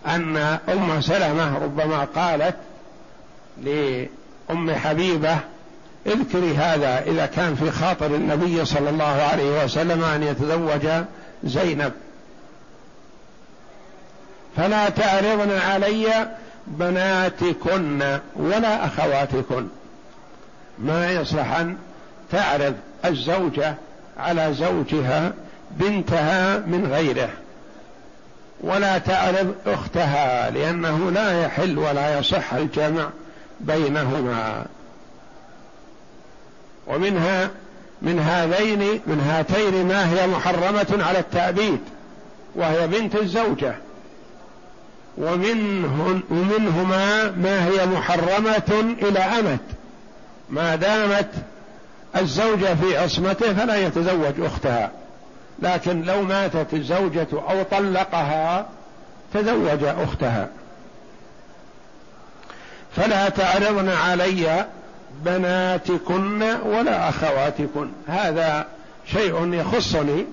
أن 0.07 0.37
أم 0.69 1.01
سلمة 1.01 1.57
ربما 1.57 2.07
قالت 2.15 2.55
لأم 3.63 4.75
حبيبة 4.75 5.37
اذكري 6.07 6.55
هذا 6.55 7.03
إذا 7.03 7.25
كان 7.25 7.55
في 7.55 7.71
خاطر 7.71 8.05
النبي 8.05 8.65
صلى 8.65 8.89
الله 8.89 9.21
عليه 9.31 9.63
وسلم 9.63 10.03
أن 10.03 10.23
يتزوج 10.23 10.87
زينب. 11.43 11.91
فلا 14.57 14.89
تعرضن 14.89 15.51
علي 15.51 16.27
بناتكن 16.67 18.19
ولا 18.35 18.85
أخواتكن. 18.85 19.67
ما 20.79 21.11
يصلح 21.11 21.59
أن 21.59 21.77
تعرض 22.31 22.73
الزوجة 23.05 23.75
على 24.17 24.53
زوجها 24.53 25.33
بنتها 25.71 26.57
من 26.57 26.89
غيره 26.91 27.29
ولا 28.61 28.97
تعرض 28.97 29.55
أختها 29.65 30.49
لأنه 30.49 31.11
لا 31.11 31.43
يحل 31.45 31.77
ولا 31.77 32.19
يصح 32.19 32.53
الجمع 32.53 33.09
بينهما. 33.59 34.65
ومنها 36.87 37.49
من 38.01 38.19
هذين 38.19 39.01
من 39.07 39.19
هاتين 39.19 39.87
ما 39.87 40.09
هي 40.13 40.27
محرمة 40.27 41.03
على 41.03 41.19
التأبيد 41.19 41.79
وهي 42.55 42.87
بنت 42.87 43.15
الزوجة. 43.15 43.75
ومنهن 45.17 46.21
ومنهما 46.29 47.31
ما 47.31 47.65
هي 47.65 47.85
محرمة 47.85 48.95
إلى 49.01 49.19
امد 49.19 49.59
ما 50.49 50.75
دامت 50.75 51.29
الزوجة 52.17 52.75
في 52.75 52.97
عصمته 52.97 53.53
فلا 53.53 53.75
يتزوج 53.75 54.41
أختها. 54.41 54.91
لكن 55.59 56.01
لو 56.01 56.21
ماتت 56.21 56.73
الزوجة 56.73 57.27
أو 57.33 57.63
طلقها 57.63 58.65
تزوج 59.33 59.83
أختها. 59.83 60.49
فلا 62.95 63.29
تعرضن 63.29 63.89
علي 63.89 64.65
بناتكن 65.25 66.43
ولا 66.65 67.09
أخواتكن. 67.09 67.89
هذا 68.07 68.65
شيء 69.11 69.53
يخصني. 69.53 70.25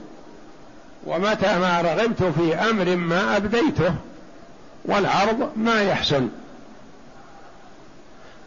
ومتى 1.07 1.59
ما 1.59 1.81
رغبت 1.81 2.23
في 2.23 2.55
أمر 2.55 2.97
ما 2.97 3.37
أبديته. 3.37 3.95
والعرض 4.85 5.53
ما 5.57 5.83
يحسن. 5.83 6.29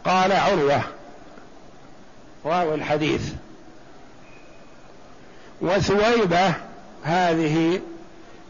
قال 0.04 0.32
عروة 0.32 0.82
راوي 2.44 2.74
الحديث. 2.74 3.32
وثويبة 5.60 6.54
هذه 7.04 7.80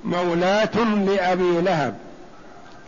مولاة 0.05 0.77
لأبي 1.07 1.61
لهب. 1.61 1.97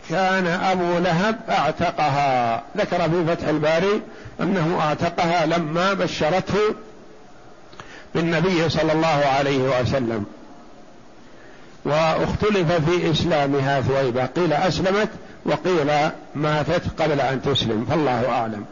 كان 0.09 0.47
أبو 0.47 0.97
لهب 0.97 1.39
أعتقها. 1.49 2.63
ذكر 2.77 3.09
في 3.09 3.25
فتح 3.25 3.47
الباري 3.47 4.01
أنه 4.41 4.79
أعتقها 4.81 5.45
لما 5.45 5.93
بشرته 5.93 6.75
بالنبي 8.15 8.69
صلى 8.69 8.93
الله 8.93 9.25
عليه 9.25 9.81
وسلم. 9.81 10.25
واختلف 11.87 12.71
في 12.71 13.11
إسلامها 13.11 13.81
ثويبة. 13.81 14.25
قيل 14.25 14.53
أسلمت 14.53 15.09
وقيل 15.45 15.91
ماتت 16.35 17.01
قبل 17.01 17.21
أن 17.21 17.41
تسلم 17.41 17.85
فالله 17.89 18.29
أعلم. 18.29 18.65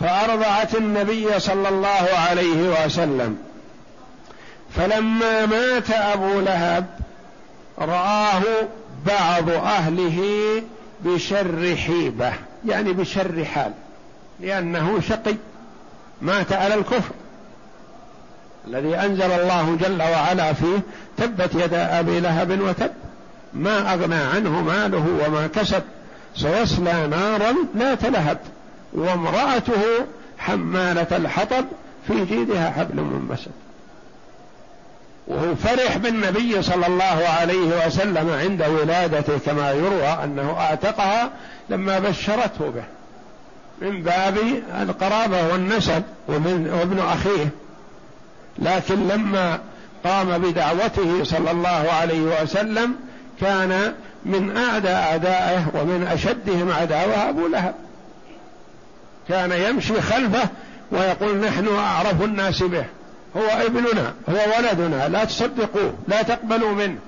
فأرضعت 0.00 0.74
النبي 0.74 1.40
صلى 1.40 1.68
الله 1.68 2.08
عليه 2.28 2.84
وسلم. 2.84 3.38
فلما 4.76 5.46
مات 5.46 5.90
أبو 5.90 6.40
لهب 6.40 6.86
رآه 7.78 8.42
بعض 9.06 9.50
أهله 9.50 10.22
بشر 11.00 11.76
حيبة 11.76 12.32
يعني 12.68 12.92
بشر 12.92 13.44
حال 13.44 13.72
لأنه 14.40 15.00
شقي 15.00 15.34
مات 16.22 16.52
على 16.52 16.74
الكفر. 16.74 17.14
الذي 18.66 18.96
أنزل 18.96 19.32
الله 19.32 19.76
جل 19.80 20.02
وعلا 20.02 20.52
فيه 20.52 20.80
تبت 21.16 21.54
يدا 21.54 22.00
أبي 22.00 22.20
لهب 22.20 22.60
وتب. 22.60 22.90
ما 23.54 23.92
أغنى 23.92 24.14
عنه 24.14 24.60
ماله 24.60 25.06
وما 25.26 25.46
كسب. 25.46 25.82
سيصلى 26.36 27.06
نارا 27.06 27.54
لا 27.74 27.94
تلهب. 27.94 28.38
وامرأته 28.92 29.82
حمالة 30.38 31.16
الحطب 31.16 31.64
في 32.08 32.24
جيدها 32.24 32.70
حبل 32.70 33.00
منبسط. 33.02 33.50
وهو 35.26 35.54
فرح 35.54 35.96
بالنبي 35.96 36.62
صلى 36.62 36.86
الله 36.86 37.28
عليه 37.40 37.86
وسلم 37.86 38.30
عند 38.30 38.62
ولادته 38.62 39.38
كما 39.46 39.72
يروى 39.72 40.08
أنه 40.24 40.56
أعتقها 40.58 41.30
لما 41.70 41.98
بشرته 41.98 42.70
به. 42.70 42.84
من 43.82 44.02
باب 44.02 44.38
القرابة 44.80 45.48
والنسب 45.52 46.02
ومن 46.28 46.78
وابن 46.80 46.98
أخيه. 46.98 47.48
لكن 48.58 49.08
لما 49.08 49.58
قام 50.04 50.38
بدعوته 50.38 51.24
صلى 51.24 51.50
الله 51.50 51.86
عليه 52.00 52.42
وسلم 52.42 52.94
كان 53.40 53.94
من 54.24 54.56
أعدى 54.56 54.88
أعدائه 54.88 55.66
ومن 55.74 56.08
أشدهم 56.12 56.72
عداوة 56.72 57.28
أبو 57.28 57.46
لهب. 57.46 57.74
كان 59.28 59.52
يمشي 59.52 60.00
خلفه 60.00 60.48
ويقول 60.92 61.36
نحن 61.36 61.68
أعرف 61.68 62.22
الناس 62.22 62.62
به. 62.62 62.84
هو 63.36 63.46
ابننا 63.66 64.14
هو 64.28 64.38
ولدنا 64.58 65.08
لا 65.08 65.24
تصدقوه 65.24 65.94
لا 66.08 66.22
تقبلوا 66.22 66.74
منه. 66.74 66.98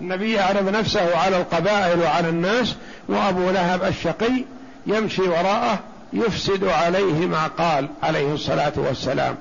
النبي 0.00 0.32
يعرض 0.32 0.68
نفسه 0.68 1.16
على 1.16 1.36
القبائل 1.36 2.00
وعلى 2.00 2.28
الناس 2.28 2.74
وأبو 3.08 3.50
لهب 3.50 3.84
الشقي 3.84 4.44
يمشي 4.86 5.22
وراءه 5.22 5.78
يفسد 6.12 6.64
عليه 6.64 7.26
ما 7.26 7.46
قال 7.46 7.88
عليه 8.02 8.34
الصلاة 8.34 8.72
والسلام. 8.76 9.36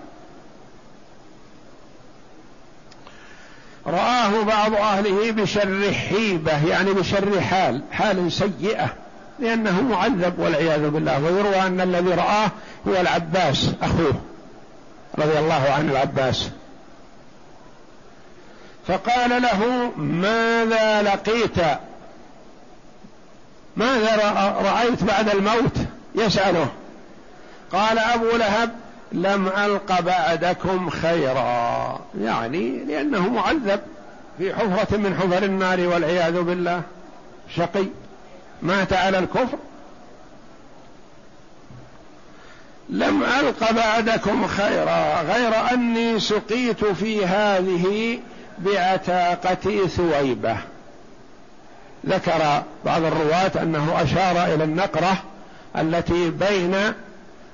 رآه 3.87 4.43
بعض 4.43 4.73
أهله 4.73 5.31
بشر 5.31 5.93
حيبة 5.93 6.65
يعني 6.67 6.93
بشر 6.93 7.41
حال 7.41 7.81
حال 7.91 8.31
سيئة 8.31 8.93
لأنه 9.39 9.81
معذب 9.81 10.39
والعياذ 10.39 10.89
بالله. 10.89 11.23
ويروى 11.23 11.61
أن 11.61 11.81
الذي 11.81 12.09
رآه 12.09 12.51
هو 12.87 13.01
العباس 13.01 13.71
أخوه 13.81 14.13
رضي 15.17 15.39
الله 15.39 15.69
عن 15.77 15.89
العباس. 15.89 16.49
فقال 18.87 19.41
له 19.41 19.91
ماذا 19.97 21.01
لقيت؟ 21.01 21.57
ماذا 23.77 24.15
رأيت 24.61 25.03
بعد 25.03 25.29
الموت؟ 25.29 25.77
يسأله. 26.15 26.67
قال 27.71 27.99
أبو 27.99 28.37
لهب 28.37 28.86
لم 29.11 29.47
ألق 29.47 30.01
بعدكم 30.01 30.89
خيرا. 30.89 31.99
يعني 32.21 32.83
لأنه 32.83 33.29
معذب 33.29 33.79
في 34.37 34.55
حفرة 34.55 34.97
من 34.97 35.15
حفر 35.15 35.43
النار 35.43 35.79
والعياذ 35.79 36.41
بالله. 36.41 36.81
شقي. 37.55 37.85
مات 38.61 38.93
على 38.93 39.19
الكفر. 39.19 39.57
لم 42.89 43.23
ألق 43.23 43.71
بعدكم 43.71 44.47
خيرا 44.47 45.21
غير 45.21 45.73
أني 45.73 46.19
سقيت 46.19 46.85
في 46.85 47.25
هذه 47.25 48.19
بعتاقة 48.59 49.87
ثويبة. 49.87 50.57
ذكر 52.05 52.63
بعض 52.85 53.03
الرواة 53.03 53.51
أنه 53.61 54.03
أشار 54.03 54.53
إلى 54.53 54.63
النقرة 54.63 55.17
التي 55.75 56.29
بين 56.29 56.93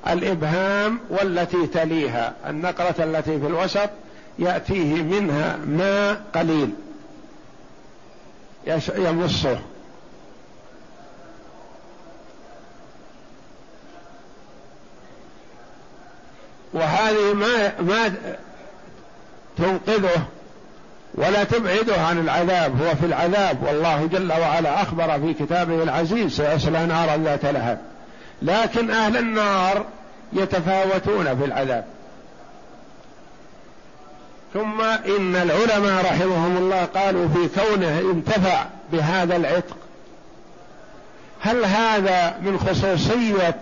الإبهام 0.08 1.00
والتي 1.10 1.68
تليها 1.68 2.34
النقرة 2.48 2.96
التي 3.04 3.40
في 3.40 3.48
الوسط 3.48 3.90
يأتيه 4.40 5.04
منها 5.04 5.58
ماء 5.68 6.22
قليل 6.36 6.70
يمصه. 8.98 9.60
وهذه 16.74 17.34
ما 17.34 17.82
ما 17.82 18.14
تنقذه 19.58 20.26
ولا 21.16 21.44
تبعده 21.44 22.02
عن 22.02 22.20
العذاب 22.20 22.82
هو 22.82 22.96
في 22.96 23.06
العذاب. 23.06 23.64
والله 23.64 24.06
جل 24.06 24.32
وعلا 24.32 24.82
أخبر 24.82 25.20
في 25.20 25.34
كتابه 25.34 25.84
العزيز 25.84 26.32
سيصلى 26.42 26.86
نارا 26.86 27.18
ذات 27.18 27.46
لهب. 27.46 27.93
لكن 28.44 28.92
أهل 28.92 29.18
النار 29.18 29.86
يتفاوتون 30.34 31.38
في 31.38 31.46
العذاب. 31.46 31.86
ثم 34.54 34.82
إن 34.82 35.36
العلماء 35.36 36.06
رحمهم 36.06 36.58
الله 36.58 36.86
قالوا 36.86 37.28
في 37.28 37.62
كونه 37.62 38.00
انتفع 38.00 38.66
بهذا 38.92 39.36
العتق. 39.36 39.78
هل 41.42 41.66
هذا 41.66 42.38
من 42.42 42.60
خصوصية 42.60 43.60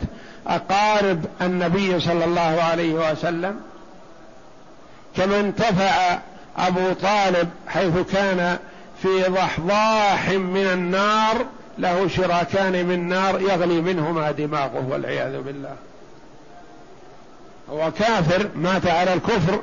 أقارب 0.48 1.26
النبي 1.42 2.00
صلى 2.00 2.26
الله 2.26 2.62
عليه 2.72 3.12
وسلم؟ 3.12 3.60
كما 5.18 5.40
انتفع 5.40 6.20
أبو 6.58 6.94
طالب 6.94 7.50
حيث 7.68 7.98
كان 8.14 8.58
في 9.02 9.24
ضحضاح 9.24 10.30
من 10.30 10.70
النار 10.74 11.46
له 11.82 12.08
شراكان 12.08 12.86
من 12.86 13.08
نار 13.10 13.42
يغلي 13.42 13.82
منهما 13.82 14.32
دماغه 14.32 14.88
والعياذ 14.90 15.42
بالله. 15.42 15.76
هو 17.70 17.92
كافر 17.92 18.50
مات 18.56 18.88
على 18.88 19.14
الكفر 19.14 19.60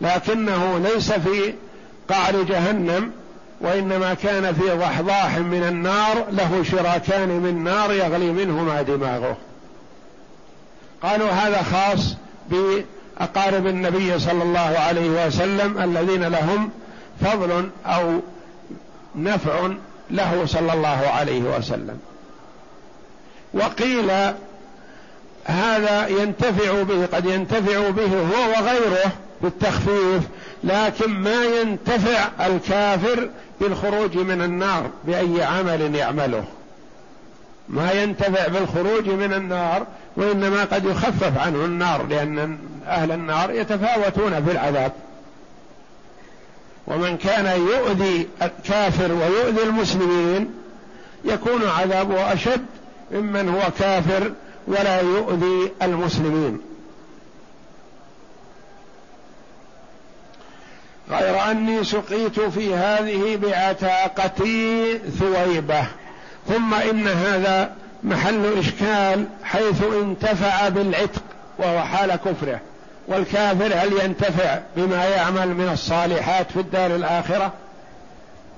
لكنه 0.00 0.78
ليس 0.78 1.12
في 1.12 1.54
قعر 2.08 2.42
جهنم 2.42 3.12
وإنما 3.60 4.14
كان 4.14 4.54
في 4.54 4.70
ضحضاح 4.70 5.38
من 5.38 5.62
النار 5.62 6.26
له 6.30 6.62
شراكان 6.62 7.28
من 7.28 7.64
نار 7.64 7.92
يغلي 7.92 8.32
منهما 8.32 8.82
دماغه. 8.82 9.36
قالوا 11.02 11.30
هذا 11.30 11.62
خاص 11.62 12.16
بأقارب 12.50 13.66
النبي 13.66 14.18
صلى 14.18 14.42
الله 14.42 14.78
عليه 14.78 15.26
وسلم 15.26 15.78
الذين 15.78 16.24
لهم 16.24 16.70
فضل 17.20 17.70
أو 17.86 18.20
نفع 19.16 19.68
له 20.12 20.46
صلى 20.46 20.72
الله 20.72 21.08
عليه 21.08 21.40
وسلم. 21.40 21.98
وقيل 23.54 24.10
هذا 25.44 26.08
ينتفع 26.08 26.82
به 26.82 27.06
قد 27.06 27.26
ينتفع 27.26 27.90
به 27.90 28.06
هو 28.06 28.50
وغيره 28.50 29.12
بالتخفيف 29.42 30.22
لكن 30.64 31.10
ما 31.10 31.44
ينتفع 31.44 32.46
الكافر 32.46 33.28
بالخروج 33.60 34.16
من 34.16 34.42
النار 34.42 34.90
بأي 35.04 35.42
عمل 35.42 35.94
يعمله. 35.94 36.44
ما 37.68 37.92
ينتفع 37.92 38.48
بالخروج 38.48 39.08
من 39.08 39.32
النار 39.32 39.86
وإنما 40.16 40.64
قد 40.64 40.84
يخفف 40.84 41.38
عنه 41.38 41.64
النار 41.64 42.06
لأن 42.06 42.58
أهل 42.86 43.12
النار 43.12 43.50
يتفاوتون 43.50 44.44
في 44.44 44.52
العذاب. 44.52 44.92
ومن 46.86 47.16
كان 47.16 47.60
يؤذي 47.60 48.28
الكافر 48.42 49.12
ويؤذي 49.12 49.62
المسلمين 49.62 50.54
يكون 51.24 51.68
عذابه 51.68 52.32
أشد 52.32 52.66
ممن 53.12 53.48
هو 53.48 53.70
كافر 53.78 54.32
ولا 54.66 55.00
يؤذي 55.00 55.72
المسلمين. 55.82 56.60
غير 61.10 61.50
أني 61.50 61.84
سقيت 61.84 62.40
في 62.40 62.74
هذه 62.74 63.36
بعتاقتي 63.36 64.98
ثويبة 64.98 65.84
ثم 66.48 66.74
إن 66.74 67.08
هذا 67.08 67.72
محل 68.02 68.58
إشكال 68.58 69.26
حيث 69.44 69.82
انتفع 69.82 70.68
بالعتق 70.68 71.22
وهو 71.58 71.80
حال 71.80 72.16
كفره. 72.16 72.60
والكافر 73.12 73.74
هل 73.74 73.92
ينتفع 74.04 74.58
بما 74.76 75.04
يعمل 75.04 75.48
من 75.48 75.68
الصالحات 75.72 76.50
في 76.50 76.60
الدار 76.60 76.96
الآخرة؟ 76.96 77.52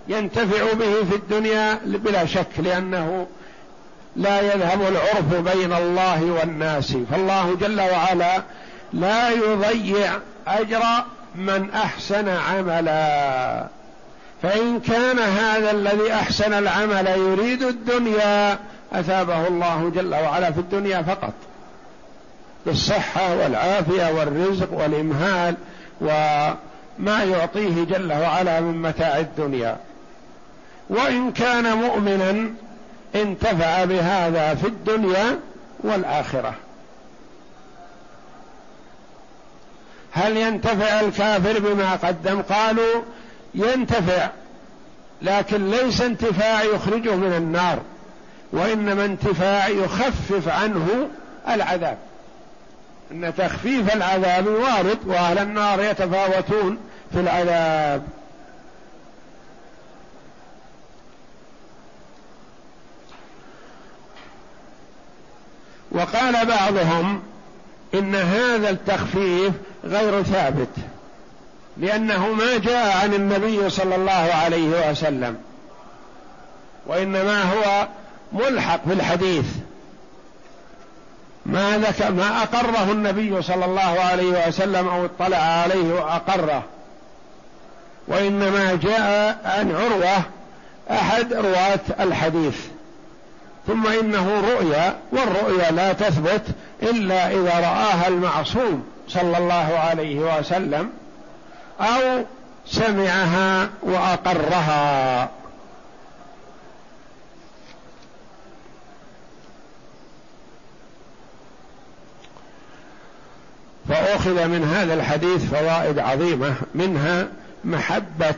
ينتفع 0.08 0.72
به 0.72 1.04
في 1.10 1.16
الدنيا 1.16 1.78
بلا 1.84 2.26
شك 2.26 2.46
لأنه 2.58 3.26
لا 4.16 4.40
يذهب 4.40 4.80
العرف 4.82 5.54
بين 5.54 5.72
الله 5.72 6.24
والناس. 6.24 6.96
فالله 7.10 7.56
جل 7.60 7.80
وعلا 7.80 8.42
لا 8.92 9.30
يضيع 9.30 10.12
أجر 10.46 10.82
من 11.34 11.70
أحسن 11.70 12.28
عملا. 12.28 13.66
فإن 14.42 14.80
كان 14.80 15.18
هذا 15.18 15.70
الذي 15.70 16.12
أحسن 16.12 16.52
العمل 16.52 17.06
يريد 17.06 17.62
الدنيا 17.62 18.58
أثابه 18.92 19.46
الله 19.46 19.92
جل 19.94 20.14
وعلا 20.14 20.50
في 20.50 20.60
الدنيا 20.60 21.02
فقط. 21.02 21.32
بالصحة 22.66 23.36
والعافية 23.36 24.12
والرزق 24.12 24.72
والإمهال 24.72 25.54
وما 26.00 27.24
يعطيه 27.24 27.84
جل 27.84 28.12
وعلا 28.12 28.60
من 28.60 28.82
متاع 28.82 29.18
الدنيا. 29.18 29.76
وإن 30.90 31.32
كان 31.32 31.76
مؤمنا 31.76 32.50
انتفع 33.14 33.84
بهذا 33.84 34.54
في 34.54 34.66
الدنيا 34.66 35.38
والآخرة. 35.80 36.54
هل 40.12 40.36
ينتفع 40.36 41.00
الكافر 41.00 41.58
بما 41.58 41.94
قدم؟ 41.94 42.42
قالوا 42.42 43.02
ينتفع 43.54 44.28
لكن 45.22 45.70
ليس 45.70 46.00
انتفاع 46.00 46.62
يخرجه 46.62 47.16
من 47.16 47.32
النار 47.32 47.78
وإنما 48.52 49.04
انتفاع 49.04 49.68
يخفف 49.68 50.48
عنه 50.48 51.08
العذاب. 51.48 51.98
إن 53.10 53.32
تخفيف 53.38 53.94
العذاب 53.94 54.46
وارد 54.46 54.98
وأهل 55.06 55.38
النار 55.38 55.82
يتفاوتون 55.82 56.78
في 57.12 57.20
العذاب. 57.20 58.02
وقال 65.90 66.46
بعضهم 66.46 67.22
إن 67.94 68.14
هذا 68.14 68.70
التخفيف 68.70 69.52
غير 69.84 70.22
ثابت 70.22 70.68
لأنه 71.76 72.32
ما 72.32 72.58
جاء 72.58 72.96
عن 73.02 73.14
النبي 73.14 73.70
صلى 73.70 73.94
الله 73.94 74.12
عليه 74.44 74.90
وسلم 74.90 75.36
وإنما 76.86 77.42
هو 77.42 77.88
ملحق 78.32 78.80
بالحديث 78.86 79.46
ما 81.46 81.78
ذكر 81.78 82.12
ما 82.12 82.42
أقره 82.42 82.92
النبي 82.92 83.42
صلى 83.42 83.64
الله 83.64 84.00
عليه 84.00 84.48
وسلم 84.48 84.88
أو 84.88 85.04
اطلع 85.04 85.36
عليه 85.36 85.94
وأقره. 85.94 86.62
وإنما 88.08 88.78
جاء 88.82 89.38
عن 89.44 89.72
عروة 89.76 90.22
أحد 90.90 91.32
رواة 91.32 91.80
الحديث. 92.00 92.56
ثم 93.66 93.86
إنه 93.86 94.40
رؤيا 94.40 94.96
والرؤيا 95.12 95.70
لا 95.70 95.92
تثبت 95.92 96.42
إلا 96.82 97.30
إذا 97.30 97.54
رآها 97.60 98.08
المعصوم 98.08 98.84
صلى 99.08 99.38
الله 99.38 99.78
عليه 99.78 100.38
وسلم 100.38 100.90
أو 101.80 102.24
سمعها 102.66 103.68
وأقرها. 103.82 105.28
فأخذ 113.88 114.46
من 114.46 114.64
هذا 114.64 114.94
الحديث 114.94 115.44
فوائد 115.44 115.98
عظيمة 115.98 116.54
منها 116.74 117.28
محبة 117.64 118.34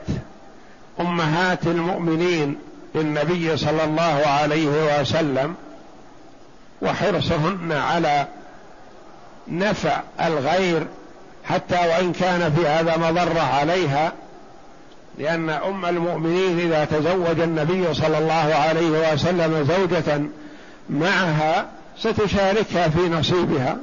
أمهات 1.01 1.67
المؤمنين 1.67 2.59
للنبي 2.95 3.57
صلى 3.57 3.85
الله 3.85 4.23
عليه 4.27 5.01
وسلم 5.01 5.55
وحرصهن 6.83 7.73
على 7.73 8.27
نفع 9.49 10.01
الغير 10.21 10.87
حتى 11.45 11.75
وإن 11.75 12.13
كان 12.13 12.53
في 12.53 12.67
هذا 12.67 12.97
مضرة 12.97 13.41
عليها 13.41 14.13
لأن 15.19 15.51
أم 15.51 15.85
المؤمنين 15.85 16.61
إذا 16.61 16.85
تزوج 16.85 17.41
النبي 17.41 17.95
صلى 17.95 18.19
الله 18.19 18.55
عليه 18.55 19.13
وسلم 19.13 19.69
زوجة 19.69 20.23
معها 20.91 21.67
ستشاركها 21.99 22.89
في 22.89 23.09
نصيبها. 23.09 23.77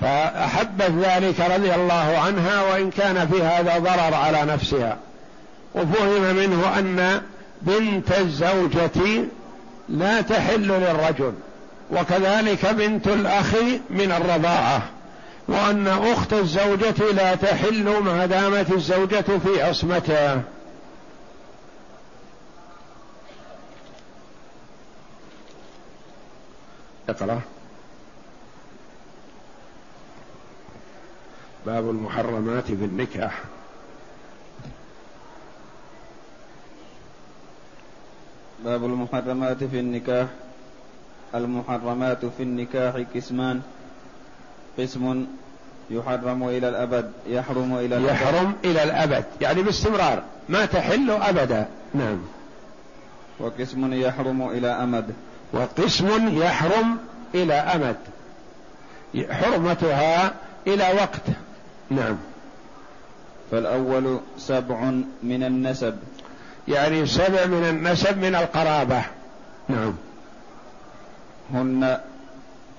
فأحبت 0.00 0.90
ذلك 0.90 1.40
رضي 1.40 1.74
الله 1.74 2.18
عنها 2.18 2.62
وإن 2.62 2.90
كان 2.90 3.28
في 3.28 3.42
هذا 3.42 3.78
ضرر 3.78 4.14
على 4.14 4.42
نفسها. 4.42 4.96
وفهم 5.74 6.34
منه 6.36 6.78
أن 6.78 7.22
بنت 7.62 8.18
الزوجة 8.18 9.24
لا 9.88 10.20
تحل 10.20 10.68
للرجل 10.68 11.32
وكذلك 11.90 12.66
بنت 12.66 13.06
الأخ 13.06 13.54
من 13.90 14.12
الرضاعة 14.12 14.82
وأن 15.48 15.88
أخت 15.88 16.32
الزوجة 16.32 17.12
لا 17.12 17.34
تحل 17.34 17.84
ما 17.84 18.26
دامت 18.26 18.72
الزوجة 18.72 19.24
في 19.44 19.62
عصمتها. 19.62 20.42
اقرأ. 27.08 27.40
باب 31.66 31.90
المحرمات 31.90 32.64
في 32.64 32.84
النكاح. 32.84 33.42
باب 38.64 38.84
المحرمات 38.84 39.64
في 39.64 39.80
النكاح. 39.80 40.28
المحرمات 41.34 42.24
في 42.24 42.42
النكاح 42.42 42.94
قسمان. 43.14 43.60
قسم 44.78 45.26
يحرم 45.90 46.48
إلى 46.48 46.68
الأبد 46.68 47.12
يحرم 47.26 47.76
إلى 47.76 47.96
الأبد. 47.96 48.10
يحرم 48.10 48.54
إلى 48.64 48.82
الأبد. 48.82 49.24
يعني 49.40 49.62
باستمرار 49.62 50.22
ما 50.48 50.66
تحل 50.66 51.10
أبدا. 51.10 51.68
نعم. 51.94 52.18
وقسم 53.40 53.92
يحرم 53.92 54.48
إلى 54.48 54.68
أمد. 54.68 55.14
وقسم 55.52 56.38
يحرم 56.42 56.98
إلى 57.34 57.54
أمد. 57.54 57.96
حرمتها 59.30 60.34
إلى 60.66 60.92
وقت. 60.94 61.49
نعم. 61.90 62.16
فالأول 63.50 64.20
سبع 64.38 64.90
من 65.22 65.42
النسب. 65.42 65.96
يعني 66.68 67.06
سبع 67.06 67.46
من 67.46 67.64
النسب 67.68 68.18
من 68.18 68.34
القرابة. 68.34 69.02
نعم. 69.68 69.94
هن 71.54 71.98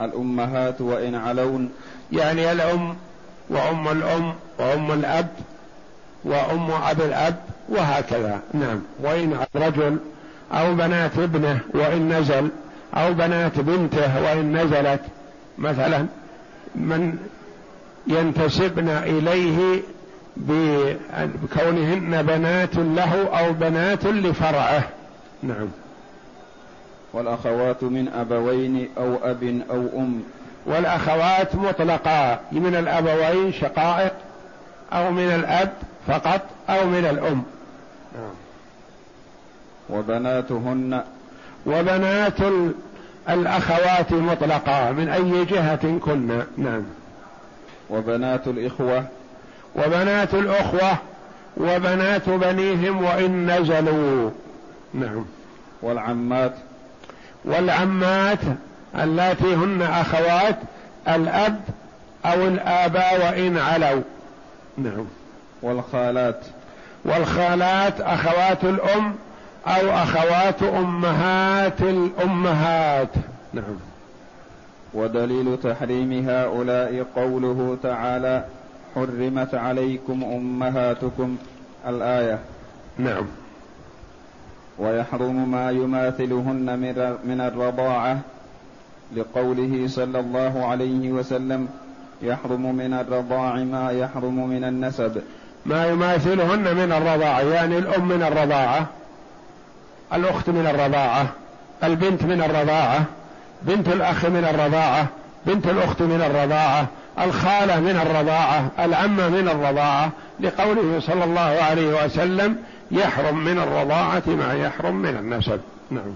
الأمهات 0.02 0.82
وإن 0.82 1.16
علون. 1.16 1.72
يعني 2.12 2.52
الأم 2.52 2.96
وأم 3.50 3.88
الأم 3.88 4.34
وأم 4.60 4.92
الأب 4.92 5.28
وأم 6.24 6.72
أبي 6.72 7.06
الأب 7.06 7.36
وهكذا. 7.70 8.40
نعم. 8.54 8.82
وإن 9.00 9.46
رجل 9.56 9.98
أو 10.54 10.76
بنات 10.76 11.18
ابنه 11.18 11.60
وإن 11.74 12.14
نزل 12.14 12.50
أو 12.94 13.14
بنات 13.14 13.60
بنته 13.60 14.24
وإن 14.24 14.58
نزلت. 14.58 15.02
مثلا 15.58 16.06
من 16.76 17.18
ينتسبن 18.08 18.90
إليه 18.90 19.82
بكونهن 20.38 22.24
بنات 22.24 22.76
له 22.76 23.40
أو 23.40 23.54
بنات 23.54 24.06
لفرعه. 24.06 24.84
نعم. 25.44 25.68
والأخوات 27.14 27.84
من 27.84 28.08
أبوين 28.08 28.90
أو 28.98 29.16
أب 29.24 29.62
أو 29.72 29.88
أم. 29.98 30.24
والأخوات 30.66 31.56
مطلقا 31.56 32.40
من 32.52 32.76
الأبوين 32.76 33.54
شقائق 33.54 34.14
أو 34.94 35.12
من 35.12 35.32
الأب 35.36 35.74
فقط 36.08 36.42
أو 36.70 36.88
من 36.88 37.06
الأم. 37.06 37.44
نعم. 38.16 38.34
وبناتهن. 39.90 41.02
وبنات 41.66 42.40
الأخوات 43.30 44.12
مطلقا 44.14 44.92
من 44.92 45.10
أي 45.10 45.46
جهة 45.46 45.98
كن. 46.00 46.44
نعم. 46.58 46.84
وبنات 47.92 48.48
الإخوة. 48.48 49.06
وبنات 49.76 50.34
الأخوة 50.34 50.98
وبنات 51.58 52.30
بنيهم 52.30 53.04
وإن 53.04 53.52
نزلوا. 53.52 54.30
نعم. 54.94 55.26
والعمات. 55.82 56.54
والعمات 57.46 58.40
اللاتي 58.96 59.56
هن 59.56 59.82
أخوات 59.82 60.58
الأب 61.08 61.62
أو 62.26 62.48
الآباء 62.48 63.20
وإن 63.26 63.58
علوا. 63.58 64.02
نعم. 64.78 65.06
والخالات. 65.62 66.40
والخالات 67.06 68.02
أخوات 68.02 68.64
الأم 68.64 69.16
أو 69.68 69.90
أخوات 69.90 70.64
أمهات 70.64 71.82
الأمهات. 71.82 73.10
نعم. 73.54 73.91
ودليل 74.94 75.58
تحريم 75.64 76.30
هؤلاء 76.30 77.06
قوله 77.16 77.78
تعالى 77.84 78.46
حرمت 78.96 79.56
عليكم 79.56 80.24
أمهاتكم. 80.24 81.38
الآية. 81.88 82.40
نعم. 82.98 83.26
ويحرم 84.80 85.52
ما 85.52 85.72
يماثلهن 85.72 86.80
من 87.26 87.42
الرضاعة. 87.42 88.20
لقوله 89.16 89.88
صلى 89.88 90.20
الله 90.20 90.66
عليه 90.66 91.12
وسلم 91.12 91.68
يحرم 92.22 92.76
من 92.76 92.94
الرضاع 92.94 93.56
ما 93.56 93.92
يحرم 93.92 94.50
من 94.50 94.64
النسب. 94.64 95.22
ما 95.66 95.88
يماثلهن 95.88 96.76
من 96.76 96.92
الرضاعة 96.92 97.42
يعني 97.42 97.78
الأم 97.78 98.08
من 98.08 98.24
الرضاعة 98.24 98.86
الأخت 100.14 100.50
من 100.50 100.68
الرضاعة 100.68 101.28
البنت 101.84 102.24
من 102.24 102.42
الرضاعة. 102.42 103.06
بنت 103.62 103.88
الأخ 103.88 104.26
من 104.26 104.46
الرضاعة 104.46 105.08
بنت 105.46 105.68
الأخت 105.68 106.02
من 106.02 106.22
الرضاعة 106.22 106.88
الخالة 107.20 107.80
من 107.80 108.00
الرضاعة 108.06 108.68
العمه 108.80 109.30
من 109.30 109.48
الرضاعة 109.48 110.12
لقوله 110.40 111.00
صلى 111.00 111.24
الله 111.24 111.42
عليه 111.42 112.06
وسلم 112.06 112.56
يحرم 112.92 113.38
من 113.38 113.58
الرضاعة 113.58 114.24
ما 114.28 114.54
يحرم 114.54 114.96
من 114.96 115.18
النسب. 115.18 115.60
نعم. 115.92 116.14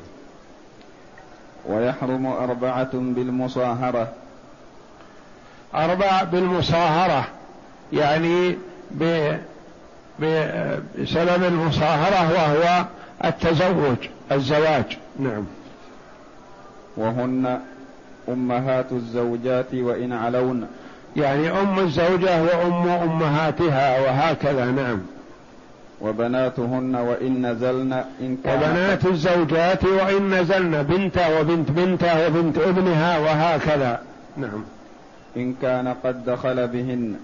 ويحرم 1.65 2.25
أربعة 2.25 2.89
بالمصاهرة. 2.93 4.08
أربع 5.75 6.23
بالمصاهرة 6.23 7.27
يعني 7.93 8.58
بسبب 10.19 11.43
المصاهرة 11.43 12.31
وهو 12.34 12.86
التزوج 13.25 13.97
الزواج. 14.31 14.97
نعم. 15.19 15.45
وهن 16.97 17.60
أمهات 18.29 18.91
الزوجات 18.91 19.73
وإن 19.73 20.13
علون. 20.13 20.67
يعني 21.15 21.51
أم 21.51 21.79
الزوجة 21.79 22.43
وأم 22.43 22.88
أمهاتها 22.89 23.99
وهكذا 23.99 24.65
نعم. 24.65 25.01
وبناتهن 26.01 26.95
وإن 26.95 27.45
نزلن 27.45 27.93
إن 28.21 28.38
كان 28.43 28.60
وبنات 28.60 29.05
الزوجات 29.05 29.84
وإن 29.84 30.34
نزلن 30.34 30.84
بنت 30.84 31.17
وبنت 31.39 31.71
بنته 31.71 32.27
وبنت 32.27 32.58
ابنها 32.58 33.19
وهكذا 33.19 33.99
نعم. 34.38 34.63
إن 35.38 35.53
كان 35.62 35.95
قد 36.03 36.25
دخل 36.25 36.67
بهن. 36.67 37.15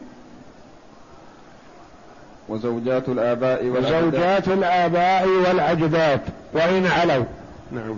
وزوجات 2.50 3.10
الآباء 3.10 3.66
والأجداد. 3.66 4.04
وزوجات 4.04 4.48
الآباء 4.48 5.28
والأجداد 5.28 6.22
وإن 6.54 6.86
علوا 6.86 7.26
نعم. 7.72 7.98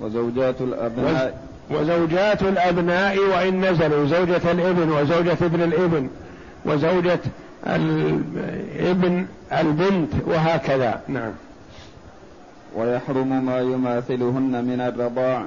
وزوجات 0.00 0.60
الأبناء. 0.60 1.38
وزوجات 1.70 2.42
الأبناء 2.42 3.18
وإن 3.18 3.64
نزلوا 3.64 4.06
زوجة 4.06 4.50
الإبن 4.52 4.90
وزوجة 4.90 5.36
ابن 5.42 5.62
الإبن 5.62 6.08
وزوجة 6.64 7.18
الإبن 7.66 9.26
البنت 9.52 10.12
وهكذا. 10.26 11.00
نعم. 11.08 11.32
ويحرم 12.76 13.46
ما 13.46 13.60
يماثلهن 13.60 14.64
من 14.64 14.80
الرضاع. 14.80 15.44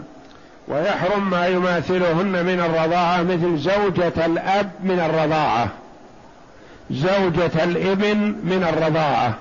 ويحرم 0.68 1.30
ما 1.30 1.48
يماثلهن 1.48 2.46
من 2.46 2.60
الرضاعة 2.60 3.24
مثل 3.24 3.58
زوجة 3.58 4.26
الأب 4.26 4.72
من 4.84 5.00
الرضاعة. 5.00 5.68
زوجة 6.92 7.64
الإبن 7.64 8.18
من 8.44 8.66
الرضاعة. 8.74 9.38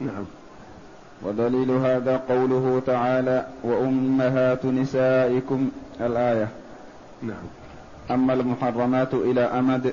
نعم. 0.00 0.24
ودليل 1.22 1.70
هذا 1.70 2.20
قوله 2.28 2.82
تعالى 2.86 3.46
وأمهات 3.62 4.64
نسائكم 4.64 5.70
الآية. 6.00 6.48
نعم. 7.22 7.44
أما 8.10 8.32
المحرمات 8.32 9.14
إلى 9.14 9.40
أمد. 9.40 9.92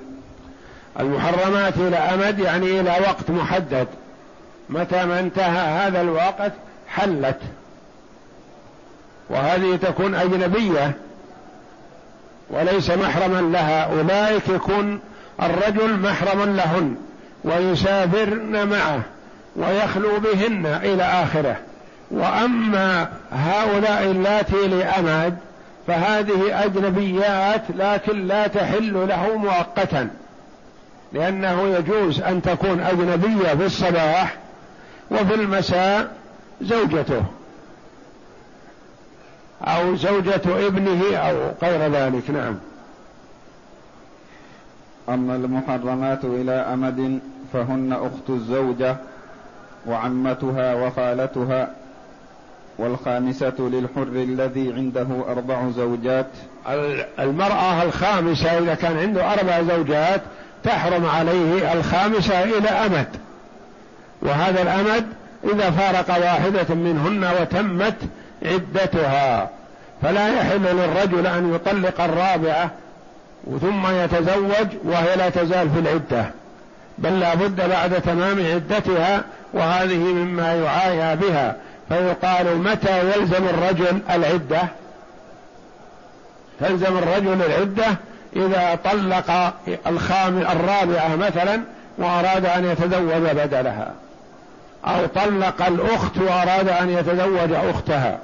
المحرمات 1.00 1.78
إلى 1.78 1.98
أمد 1.98 2.40
يعني 2.40 2.80
إلى 2.80 2.90
وقت 2.90 3.30
محدد. 3.30 3.88
متى 4.70 5.06
ما 5.06 5.20
انتهى 5.20 5.88
هذا 5.88 6.02
الوقت 6.02 6.52
حلت. 6.88 7.40
وهذه 9.30 9.76
تكون 9.76 10.16
أجنبية. 10.16 10.92
وليس 12.50 12.90
محرما 12.90 13.42
لها. 13.42 13.84
أولئك 13.84 14.50
يكون 14.50 15.00
الرجل 15.42 16.00
محرما 16.00 16.46
لهن. 16.46 16.96
ويسافرن 17.44 18.68
معه. 18.68 19.02
ويخلو 19.60 20.20
بهن 20.20 20.66
إلى 20.66 21.04
آخره. 21.04 21.56
وأما 22.12 23.10
هؤلاء 23.32 24.04
اللاتي 24.04 24.68
لأمد 24.68 25.38
فهذه 25.88 26.66
أجنبيات 26.66 27.62
لكن 27.76 28.28
لا 28.28 28.48
تحل 28.48 29.08
له 29.08 29.38
مؤقتا. 29.38 30.10
لأنه 31.14 31.68
يجوز 31.68 32.22
أن 32.22 32.42
تكون 32.42 32.80
أجنبية 32.80 33.56
في 33.56 33.66
الصباح 33.66 34.36
وفي 35.12 35.34
المساء 35.36 36.12
زوجته 36.62 37.24
أو 39.62 39.96
زوجة 39.96 40.42
ابنه 40.68 41.18
أو 41.18 41.52
غير 41.64 41.92
ذلك. 41.92 42.30
نعم. 42.30 42.56
أما 45.10 45.36
المحرمات 45.36 46.26
إلى 46.26 46.52
أمد 46.52 47.20
فهن 47.54 47.94
أخت 47.94 48.30
الزوجة 48.30 48.96
وعمتها 49.88 50.74
وخالتها 50.74 51.70
والخامسة 52.78 53.54
للحر 53.60 54.08
الذي 54.14 54.74
عنده 54.74 55.08
أربع 55.28 55.70
زوجات. 55.70 56.28
المرأة 57.20 57.84
الخامسة 57.84 58.58
إذا 58.60 58.74
كان 58.74 58.98
عنده 58.98 59.34
أربع 59.34 59.62
زوجات 59.62 60.22
تحرم 60.64 61.06
عليه 61.06 61.74
الخامسة 61.74 62.44
إلى 62.44 62.70
أمد. 62.70 63.08
وهذا 64.22 64.62
الأمد 64.62 65.06
إذا 65.54 65.72
فارق 65.72 66.10
واحدة 66.10 66.76
منهن 66.76 67.30
وتمت 67.42 67.98
عدتها. 68.46 69.50
فلا 70.02 70.28
يحل 70.28 70.62
للرجل 70.62 71.28
أن 71.28 71.54
يطلق 71.54 72.02
الرابعة 72.02 72.72
ثم 73.62 73.88
يتزوج 73.88 74.68
وهي 74.84 75.16
لا 75.16 75.30
تزال 75.30 75.70
في 75.70 75.80
العدة. 75.80 76.32
بل 77.04 77.20
لا 77.20 77.36
بد 77.36 77.70
بعد 77.70 78.02
تمام 78.02 78.46
عدتها 78.46 79.24
وهذه 79.54 79.98
مما 79.98 80.54
يعايا 80.56 81.16
بها. 81.16 81.56
فيقال 81.90 82.58
متى 82.58 83.00
يلزم 83.00 83.48
الرجل 83.48 84.00
العدة؟ 84.10 84.62
تلزم 86.60 86.98
الرجل 86.98 87.42
العدة 87.42 87.86
إذا 88.36 88.80
طلق 88.84 89.54
الخام 89.88 90.38
الرابعة 90.38 91.16
مثلا 91.16 91.62
وأراد 91.98 92.46
أن 92.46 92.66
يتزوج 92.66 93.30
بدلها 93.32 93.92
أو 94.86 95.06
طلق 95.06 95.66
الأخت 95.68 96.18
وأراد 96.18 96.70
أن 96.70 96.90
يتزوج 96.90 97.52
أختها 97.52 98.18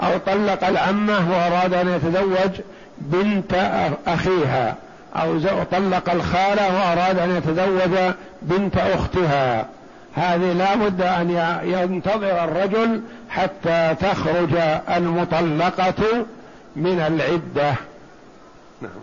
أو 0.00 0.18
طلق 0.26 0.66
العمة 0.66 1.30
وأراد 1.30 1.74
أن 1.74 1.88
يتزوج 1.88 2.60
بنت 2.98 3.54
أخيها. 4.06 4.74
أو 5.16 5.38
طلق 5.72 6.10
الخالة 6.10 6.74
وأراد 6.74 7.18
أن 7.18 7.36
يتزوج 7.36 8.14
بنت 8.42 8.76
أختها. 8.76 9.66
هذه 10.14 10.52
لا 10.52 10.74
بد 10.74 11.02
أن 11.02 11.30
ينتظر 11.64 12.44
الرجل 12.44 13.02
حتى 13.30 13.94
تخرج 14.00 14.54
المطلقة 14.96 16.26
من 16.76 17.00
العدة. 17.00 17.74
نعم. 18.82 19.02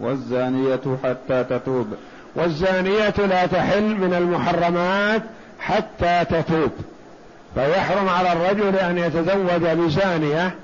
والزانية 0.00 0.80
حتى 1.04 1.44
تتوب. 1.44 1.86
والزانية 2.34 3.14
لا 3.18 3.46
تحل 3.46 3.82
من 3.82 4.14
المحرمات 4.14 5.22
حتى 5.60 6.24
تتوب. 6.24 6.70
فيحرم 7.54 8.08
على 8.08 8.32
الرجل 8.32 8.76
أن 8.76 8.98
يتزوج 8.98 9.62
بزانية 9.62 10.54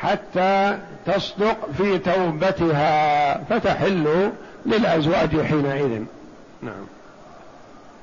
حتى 0.00 0.78
تصدق 1.06 1.56
في 1.76 1.98
توبتها 1.98 3.44
فتحل 3.44 4.30
للأزواج 4.66 5.40
حينئذ. 5.40 6.02
نعم. 6.62 6.86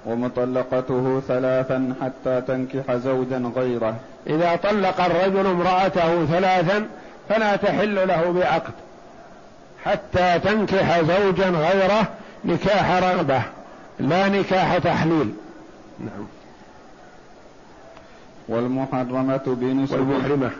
ومطلقته 0.05 1.21
ثلاثا 1.27 1.93
حتى 2.01 2.41
تنكح 2.41 2.95
زوجا 2.95 3.51
غيره. 3.55 3.95
إذا 4.27 4.55
طلق 4.55 5.01
الرجل 5.01 5.47
امرأته 5.47 6.25
ثلاثا 6.25 6.87
فلا 7.29 7.55
تحل 7.55 8.07
له 8.07 8.31
بعقد. 8.31 8.73
حتى 9.85 10.39
تنكح 10.39 11.01
زوجا 11.01 11.49
غيره 11.49 12.07
نكاح 12.45 12.91
رغبة 12.91 13.41
لا 13.99 14.29
نكاح 14.29 14.77
تحليل. 14.77 15.33
نعم. 15.99 16.25
والمحرمة 18.47 19.41
بنسك 19.47 19.93
والمحرمة. 19.93 20.51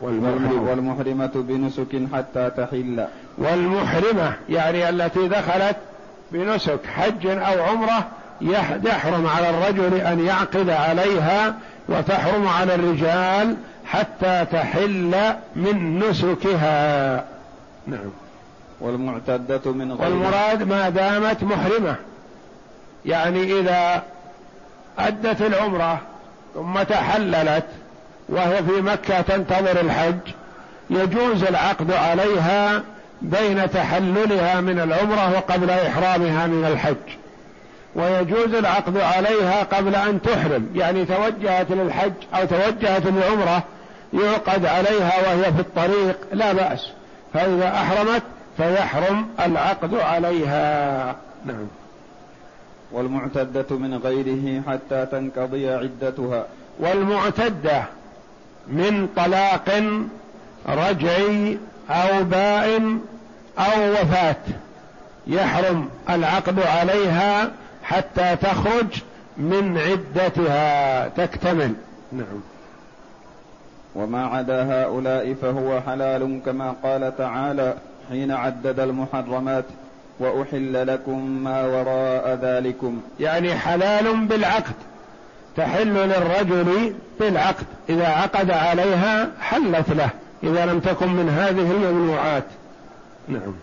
والمحرمة, 0.00 0.70
والمحرمة 0.70 1.30
بنسك 1.34 2.02
حتى 2.14 2.50
تحل. 2.56 3.06
والمحرمة 3.38 4.32
يعني 4.48 4.88
التي 4.88 5.28
دخلت 5.28 5.76
بنسك 6.32 6.86
حج 6.86 7.26
أو 7.26 7.62
عمرة 7.62 8.08
يحرم 8.84 9.26
على 9.26 9.50
الرجل 9.50 9.94
أن 9.94 10.26
يعقد 10.26 10.70
عليها 10.70 11.54
وتحرم 11.88 12.48
على 12.48 12.74
الرجال 12.74 13.56
حتى 13.86 14.46
تحل 14.52 15.14
من 15.56 15.98
نسكها. 15.98 17.24
نعم. 17.86 18.10
والمعتدة 18.80 19.72
من 19.72 19.92
غير 19.92 20.10
والمراد 20.10 20.68
ما 20.68 20.88
دامت 20.88 21.44
محرمة. 21.44 21.96
يعني 23.06 23.60
إذا 23.60 24.02
أدت 24.98 25.42
العمرة 25.42 26.00
ثم 26.54 26.82
تحللت 26.82 27.66
وهي 28.30 28.62
في 28.62 28.80
مكة 28.80 29.20
تنتظر 29.20 29.80
الحج 29.80 30.18
يجوز 30.90 31.44
العقد 31.44 31.92
عليها 31.92 32.82
بين 33.22 33.70
تحللها 33.70 34.60
من 34.60 34.80
العمرة 34.80 35.32
وقبل 35.36 35.70
إحرامها 35.70 36.46
من 36.46 36.64
الحج. 36.64 37.16
ويجوز 37.94 38.54
العقد 38.54 38.96
عليها 38.96 39.62
قبل 39.62 39.94
أن 39.94 40.22
تحرم 40.22 40.68
يعني 40.74 41.04
توجهت 41.04 41.70
للحج 41.70 42.12
أو 42.34 42.44
توجهت 42.44 43.06
للعمرة 43.06 43.62
يعقد 44.12 44.66
عليها 44.66 45.12
وهي 45.26 45.52
في 45.52 45.60
الطريق 45.60 46.18
لا 46.32 46.52
بأس. 46.52 46.90
فإذا 47.34 47.68
أحرمت 47.68 48.22
فيحرم 48.56 49.28
العقد 49.46 49.94
عليها. 49.94 51.16
نعم. 51.44 51.66
والمعتدة 52.92 53.76
من 53.76 53.94
غيره 53.94 54.62
حتى 54.68 55.06
تنقضي 55.06 55.70
عدتها. 55.70 56.46
والمعتدة 56.78 57.84
من 58.70 59.08
طلاق 59.16 59.82
رجعي 60.68 61.58
أو 61.90 62.24
بائن 62.24 63.00
أو 63.58 63.92
وفاة. 63.92 64.36
يحرم 65.26 65.88
العقد 66.10 66.60
عليها 66.60 67.50
حتى 67.82 68.36
تخرج 68.36 69.02
من 69.36 69.78
عدتها. 69.78 71.08
تكتمل. 71.08 71.74
نعم. 72.12 72.40
وما 73.94 74.26
عدا 74.26 74.82
هؤلاء 74.82 75.34
فهو 75.42 75.80
حلال 75.80 76.40
كما 76.46 76.74
قال 76.82 77.16
تعالى 77.18 77.74
حين 78.08 78.30
عدد 78.30 78.80
المحرمات 78.80 79.64
وأحل 80.18 80.86
لكم 80.86 81.44
ما 81.44 81.66
وراء 81.66 82.38
ذلكم. 82.42 83.00
يعني 83.20 83.54
حلال 83.54 84.26
بالعقد. 84.26 84.74
تحل 85.56 85.94
للرجل 85.94 86.94
بالعقد 87.20 87.66
إذا 87.88 88.06
عقد 88.06 88.50
عليها 88.50 89.30
حلت 89.40 89.90
له 89.90 90.10
إذا 90.42 90.66
لم 90.66 90.80
تكن 90.80 91.08
من 91.08 91.28
هذه 91.28 91.70
الممنوعات. 91.70 92.44
نعم. 93.28 93.54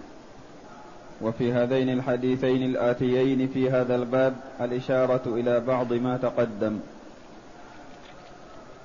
وفي 1.22 1.54
هذين 1.54 1.90
الحديثين 1.90 2.64
الآتيين 2.64 3.48
في 3.48 3.70
هذا 3.70 3.96
الباب 3.96 4.36
الإشارة 4.62 5.22
إلى 5.26 5.60
بعض 5.60 5.94
ما 5.94 6.18
تقدم. 6.18 6.80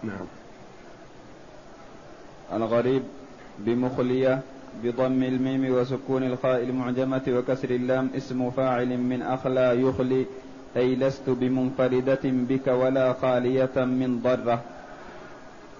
نعم. 0.02 0.26
الغريب 2.52 3.02
بمخلية 3.58 4.40
بضم 4.84 5.22
الميم 5.22 5.74
وسكون 5.74 6.22
الخاء 6.22 6.62
المعجمة 6.62 7.22
وكسر 7.28 7.70
اللام 7.70 8.10
اسم 8.16 8.50
فاعل 8.50 8.98
من 8.98 9.22
أخلى 9.22 9.82
يخلي 9.82 10.26
أي 10.76 10.94
لست 10.94 11.22
بمنفردة 11.26 12.20
بك 12.24 12.66
ولا 12.66 13.12
خالية 13.22 13.70
من 13.76 14.20
ضرة. 14.22 14.60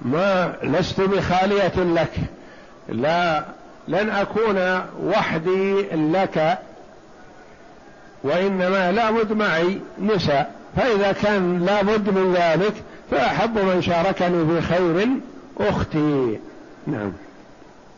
ما 0.03 0.55
لست 0.62 1.01
بخالية 1.01 1.76
لك. 1.76 2.12
لا 2.88 3.45
لن 3.88 4.11
أكون 4.11 4.80
وحدي 5.05 5.82
لك. 5.82 6.59
وإنما 8.24 8.93
لابد 8.93 9.32
معي 9.32 9.80
نساء. 10.01 10.55
فإذا 10.76 11.12
كان 11.12 11.64
لابد 11.64 12.11
من 12.11 12.34
ذلك 12.34 12.74
فأحب 13.11 13.59
من 13.59 13.82
شاركني 13.82 14.47
في 14.47 14.61
خير 14.61 15.09
أختي. 15.61 16.38
نعم. 16.86 17.12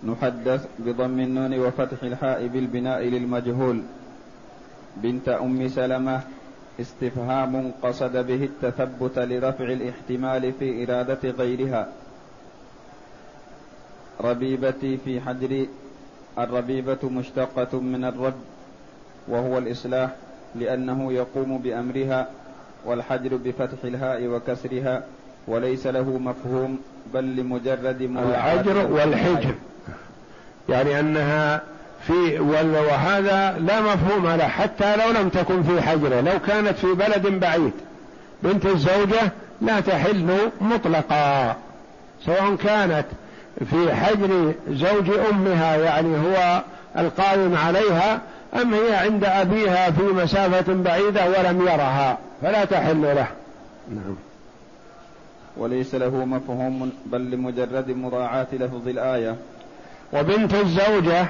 نحدث 0.05 0.67
بضم 0.79 1.21
النون 1.21 1.59
وفتح 1.59 2.03
الحاء 2.03 2.47
بالبناء 2.47 3.03
للمجهول. 3.03 3.83
بنت 4.97 5.29
أم 5.29 5.69
سلمة. 5.69 6.21
استفهام 6.81 7.73
قصد 7.83 8.27
به 8.27 8.45
التثبت 8.45 9.19
لرفع 9.19 9.65
الاحتمال 9.65 10.53
في 10.59 10.85
إرادة 10.85 11.31
غيرها. 11.31 11.89
ربيبتي 14.21 14.97
في 14.97 15.21
حجر 15.21 15.67
الربيبة 16.39 16.99
مشتقة 17.03 17.81
من 17.81 18.05
الرب 18.05 18.35
وهو 19.29 19.59
الإصلاح 19.59 20.11
لأنه 20.55 21.13
يقوم 21.13 21.59
بأمرها 21.59 22.29
والحجر 22.87 23.37
بفتح 23.37 23.85
الهاء 23.85 24.27
وكسرها 24.27 25.03
وليس 25.47 25.87
له 25.87 26.19
مفهوم 26.19 26.79
بل 27.15 27.37
لمجرد 27.37 28.01
الحجر 28.03 28.93
والحجر. 28.93 29.55
يعني 30.69 31.01
أنها 31.01 31.63
في 32.07 32.39
وهذا 32.39 33.59
لا 33.59 33.81
مفهوم 33.81 34.29
له 34.29 34.49
حتى 34.49 34.97
لو 34.97 35.21
لم 35.21 35.29
تكن 35.29 35.63
في 35.63 35.83
حجره 35.83 36.21
لو 36.21 36.39
كانت 36.47 36.79
في 36.79 36.87
بلد 36.87 37.27
بعيد. 37.27 37.73
بنت 38.43 38.67
الزوجة 38.67 39.33
لا 39.61 39.81
تحل 39.81 40.39
مطلقا 40.61 41.57
سواء 42.25 42.55
كانت 42.55 43.07
في 43.71 43.95
حجر 43.95 44.53
زوج 44.71 45.11
أمها 45.31 45.77
يعني 45.77 46.17
هو 46.17 46.63
القائم 46.99 47.57
عليها 47.57 48.21
أم 48.63 48.75
هي 48.75 48.95
عند 48.95 49.25
أبيها 49.25 49.91
في 49.91 50.03
مسافة 50.03 50.75
بعيدة 50.75 51.27
ولم 51.27 51.63
يرها 51.63 52.19
فلا 52.43 52.65
تحل 52.65 53.03
له. 53.03 53.27
نعم. 53.91 54.17
وليس 55.57 55.95
له 55.95 56.25
مفهوم 56.25 56.93
بل 57.07 57.31
لمجرد 57.31 57.91
مراعاة 57.91 58.47
لفظ 58.53 58.89
الآية. 58.89 59.37
وبنت 60.13 60.55
الزوجة 60.55 61.27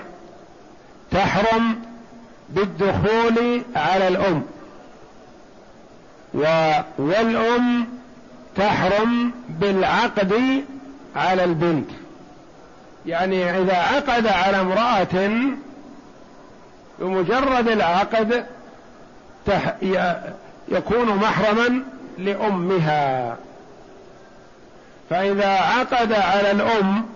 تحرم 1.14 1.82
بالدخول 2.48 3.62
على 3.76 4.08
الأم. 4.08 4.42
والأم 6.98 7.88
تحرم 8.56 9.32
بالعقد 9.48 10.64
على 11.16 11.44
البنت. 11.44 11.90
يعني 13.06 13.58
إذا 13.58 13.76
عقد 13.76 14.26
على 14.26 14.60
امرأة 14.60 15.30
بمجرد 16.98 17.68
العقد 17.68 18.46
يكون 20.68 21.06
محرما 21.16 21.82
لأمها. 22.18 23.36
فإذا 25.10 25.48
عقد 25.48 26.12
على 26.12 26.50
الأم 26.50 27.06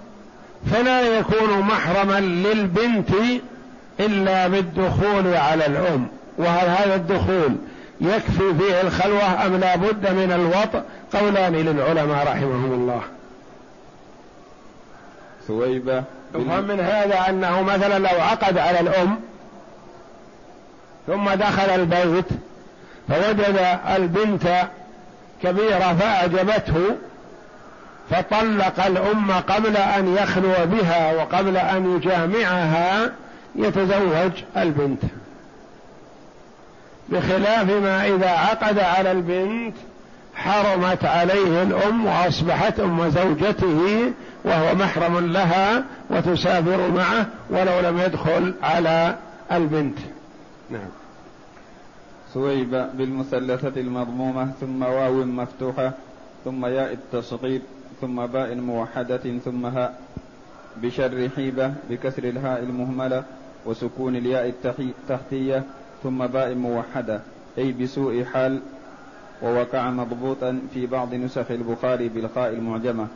فلا 0.72 1.00
يكون 1.18 1.60
محرما 1.60 2.20
للبنت 2.20 3.10
إلا 4.00 4.48
بالدخول 4.48 5.34
على 5.34 5.66
الأم 5.66 6.06
وهل 6.38 6.68
هذا 6.68 6.94
الدخول 6.94 7.56
يكفي 8.00 8.54
فيه 8.58 8.80
الخلوة 8.80 9.46
أم 9.46 9.56
لا 9.56 9.76
بد 9.76 10.12
من 10.12 10.32
الوطء؟ 10.32 10.82
قولان 11.12 11.52
للعلماء 11.52 12.26
رحمهم 12.26 12.72
الله. 12.72 13.02
ثويبة 15.48 16.04
يفهم 16.34 16.64
من 16.64 16.80
هذا 16.80 17.28
أنه 17.28 17.62
مثلا 17.62 17.98
لو 17.98 18.20
عقد 18.20 18.58
على 18.58 18.80
الأم 18.80 19.20
ثم 21.06 21.30
دخل 21.30 21.70
البيت 21.70 22.24
فوجد 23.08 23.78
البنت 23.96 24.68
كبيرة 25.42 25.96
فأعجبته 26.00 26.96
فطلق 28.10 28.86
الأم 28.86 29.30
قبل 29.30 29.76
أن 29.76 30.16
يخلو 30.16 30.66
بها 30.66 31.12
وقبل 31.12 31.56
أن 31.56 31.96
يجامعها 31.96 33.12
يتزوج 33.54 34.32
البنت. 34.56 35.02
بخلاف 37.08 37.70
ما 37.70 38.06
إذا 38.06 38.30
عقد 38.30 38.78
على 38.78 39.12
البنت 39.12 39.74
حرمت 40.34 41.04
عليه 41.04 41.62
الأم 41.62 42.06
وأصبحت 42.06 42.80
أم 42.80 43.08
زوجته 43.10 44.12
وهو 44.44 44.74
محرم 44.74 45.32
لها 45.32 45.84
وتسافر 46.10 46.90
معه 46.90 47.26
ولو 47.50 47.80
لم 47.80 47.98
يدخل 47.98 48.54
على 48.62 49.16
البنت. 49.52 49.98
نعم. 50.70 50.88
سويب 52.34 52.70
بالمثلثة 52.94 53.80
المضمومة 53.80 54.50
ثم 54.60 54.82
واو 54.82 55.24
مفتوحة 55.24 55.92
ثم 56.44 56.66
ياء 56.66 56.92
التصغير 56.92 57.60
ثم 58.00 58.26
باء 58.26 58.54
موحدة 58.54 59.38
ثم 59.44 59.66
هاء. 59.66 60.00
بشر 60.82 61.28
حيبة 61.36 61.72
بكسر 61.90 62.24
الهاء 62.24 62.62
المهملة 62.62 63.24
وسكون 63.66 64.16
الياء 64.16 64.54
التحتية 64.78 65.62
ثم 66.02 66.26
باء 66.26 66.54
موحدة 66.54 67.20
أي 67.58 67.72
بسوء 67.72 68.24
حال 68.24 68.60
ووقع 69.42 69.90
مضبوطا 69.90 70.60
في 70.74 70.86
بعض 70.86 71.14
نسخ 71.14 71.50
البخاري 71.50 72.08
بالخاء 72.08 72.52
المعجمة. 72.52 73.06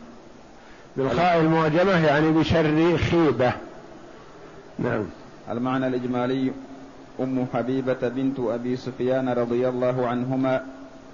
بالخاء 0.97 1.41
المعجمة 1.41 2.07
يعني 2.07 2.31
بشر 2.31 2.97
خيبة 2.99 3.53
نعم. 4.79 5.05
المعنى 5.51 5.87
الإجمالي 5.87 6.53
أم 7.21 7.47
حبيبة 7.55 8.09
بنت 8.09 8.41
أبي 8.41 8.77
سفيان 8.77 9.29
رضي 9.29 9.69
الله 9.69 10.07
عنهما 10.07 10.65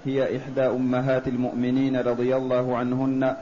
هي 0.05 0.37
إحدى 0.37 0.61
أمهات 0.61 1.27
المؤمنين 1.27 1.97
رضي 1.97 2.35
الله 2.35 2.77
عنهن 2.77 3.35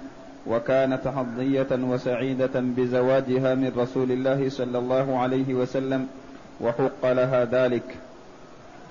وكانت 0.49 1.07
حظية 1.07 1.67
وسعيدة 1.71 2.55
بزواجها 2.55 3.55
من 3.55 3.71
رسول 3.77 4.11
الله 4.11 4.49
صلى 4.49 4.77
الله 4.77 5.17
عليه 5.17 5.53
وسلم 5.53 6.07
وحق 6.61 7.03
لها 7.05 7.45
ذلك. 7.45 7.95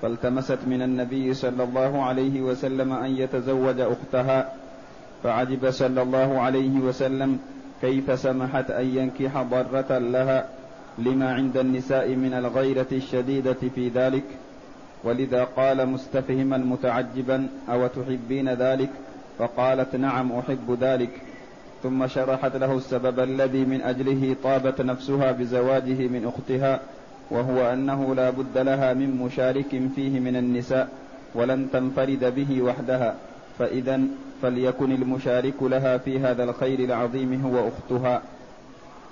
فالتمست 0.01 0.59
من 0.67 0.81
النبي 0.81 1.33
صلى 1.33 1.63
الله 1.63 2.03
عليه 2.03 2.41
وسلم 2.41 2.93
أن 2.93 3.11
يتزوج 3.17 3.79
أختها 3.79 4.53
فعجب 5.23 5.69
صلى 5.69 6.01
الله 6.01 6.41
عليه 6.41 6.79
وسلم 6.79 7.39
كيف 7.81 8.19
سمحت 8.19 8.71
أن 8.71 8.85
ينكح 8.85 9.41
ضرة 9.41 9.97
لها 9.97 10.45
لما 10.97 11.33
عند 11.33 11.57
النساء 11.57 12.09
من 12.15 12.33
الغيرة 12.33 12.87
الشديدة 12.91 13.57
في 13.75 13.89
ذلك. 13.89 14.23
ولذا 15.03 15.43
قال 15.43 15.89
مستفهما 15.89 16.57
متعجبا 16.57 17.47
أو 17.69 17.87
تحبين 17.87 18.49
ذلك؟ 18.49 18.89
فقالت 19.39 19.95
نعم 19.95 20.31
أحب 20.31 20.77
ذلك. 20.81 21.26
ثم 21.83 22.07
شرحت 22.07 22.55
له 22.55 22.77
السبب 22.77 23.19
الذي 23.19 23.65
من 23.65 23.81
أجله 23.81 24.35
طابت 24.43 24.81
نفسها 24.81 25.31
بزواجه 25.31 26.07
من 26.07 26.31
أختها 26.35 26.79
وهو 27.31 27.73
أنه 27.73 28.15
لا 28.15 28.29
بد 28.29 28.57
لها 28.57 28.93
من 28.93 29.17
مشارك 29.17 29.81
فيه 29.95 30.19
من 30.19 30.35
النساء 30.35 30.89
ولن 31.35 31.67
تنفرد 31.73 32.33
به 32.35 32.61
وحدها 32.61 33.15
فإذا 33.59 34.01
فليكن 34.41 34.91
المشارك 34.91 35.63
لها 35.63 35.97
في 35.97 36.19
هذا 36.19 36.43
الخير 36.43 36.79
العظيم 36.79 37.41
هو 37.41 37.67
أختها. 37.67 38.21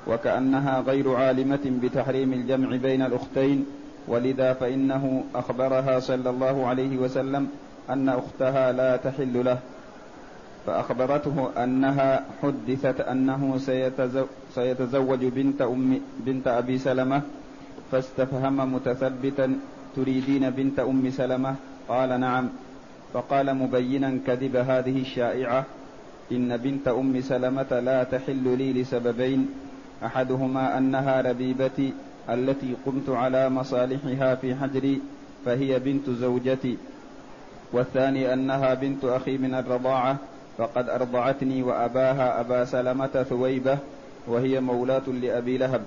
وكأنها 0.08 0.80
غير 0.82 1.14
عالمة 1.16 1.80
بتحريم 1.84 2.34
الجمع 2.34 2.76
بين 2.76 3.02
الأختين 3.02 3.66
ولذا 4.08 4.54
فإنه 4.54 5.24
أخبرها 5.36 6.00
صلى 6.00 6.30
الله 6.30 6.68
عليه 6.68 6.98
وسلم 6.98 7.48
أن 7.90 8.10
أختها 8.10 8.72
لا 8.72 8.98
تحل 8.98 9.46
له. 9.46 9.60
فأخبرته 10.66 11.64
أنها 11.64 12.26
حدثت 12.42 13.02
أنه 13.02 13.58
سيتزوج 14.56 15.26
بنت 15.26 15.62
أم 15.62 16.02
بنت 16.26 16.48
أبي 16.48 16.78
سلمة 16.78 17.22
فاستفهم 17.92 18.74
متثبتا 18.74 19.60
تريدين 19.96 20.50
بنت 20.50 20.80
أم 20.80 21.10
سلمة؟ 21.10 21.56
قال 21.90 22.20
نعم. 22.20 22.50
فقال 23.14 23.56
مبينا 23.56 24.20
كذب 24.28 24.56
هذه 24.56 25.02
الشائعة 25.02 25.66
إن 26.32 26.58
بنت 26.58 26.88
أم 26.88 27.22
سلمة 27.22 27.80
لا 27.80 28.04
تحل 28.04 28.58
لي 28.58 28.74
لسببين 28.74 29.50
أحدهما 30.06 30.78
أنها 30.78 31.22
ربيبتي 31.22 31.94
التي 32.30 32.76
قمت 32.86 33.10
على 33.10 33.50
مصالحها 33.50 34.36
في 34.36 34.56
حجري 34.56 35.02
فهي 35.46 35.80
بنت 35.80 36.10
زوجتي 36.10 36.78
والثاني 37.74 38.34
أنها 38.34 38.74
بنت 38.74 39.06
أخي 39.06 39.38
من 39.38 39.54
الرضاعة 39.54 40.18
فقد 40.58 40.90
أرضعتني 40.90 41.64
وأباها 41.64 42.40
أبا 42.40 42.66
سلمة 42.66 43.26
ثويبة 43.30 43.78
وهي 44.28 44.60
مولاة 44.60 45.10
لأبي 45.22 45.58
لهب 45.58 45.82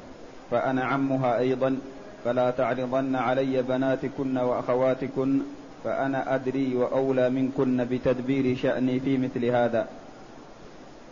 فأنا 0.50 0.84
عمها 0.84 1.38
أيضا 1.38 1.78
فلا 2.24 2.50
تعرضن 2.50 3.16
علي 3.16 3.62
بناتكن 3.62 4.38
وأخواتكن 4.38 5.40
فأنا 5.84 6.34
أدري 6.34 6.76
وأولى 6.76 7.30
منكن 7.30 7.84
بتدبير 7.84 8.56
شأني 8.56 9.00
في 9.00 9.18
مثل 9.18 9.44
هذا. 9.44 9.86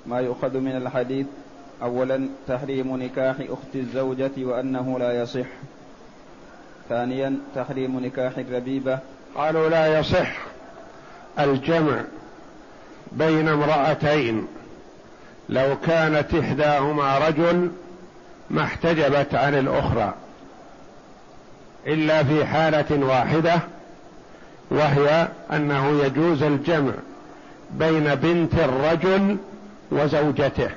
ما 0.07 0.21
يؤخذ 0.21 0.59
من 0.59 0.77
الحديث 0.77 1.27
أولا 1.83 2.29
تحريم 2.49 2.97
نكاح 2.97 3.37
أخت 3.41 3.75
الزوجة 3.75 4.31
وأنه 4.39 4.99
لا 4.99 5.23
يصح. 5.23 5.47
ثانيا 6.89 7.39
تحريم 7.55 8.01
نكاح 8.01 8.39
الربيبة. 8.39 8.99
قالوا 9.35 9.69
لا 9.69 9.99
يصح. 9.99 10.37
الجمع 11.39 12.05
بين 13.13 13.49
امرأتين. 13.49 14.47
لو 15.49 15.77
كانت 15.87 16.35
إحداهما 16.35 17.19
رجل 17.19 17.71
ما 18.51 18.63
احتجبت 18.63 19.35
عن 19.35 19.55
الأخرى. 19.55 20.15
إلا 21.87 22.25
في 22.25 22.45
حالة 22.45 23.07
واحدة 23.07 23.61
وهي 24.71 25.29
أنه 25.53 26.03
يجوز 26.05 26.43
الجمع 26.43 26.93
بين 27.71 28.15
بنت 28.15 28.55
الرجل 28.55 29.37
وزوجته. 29.91 30.71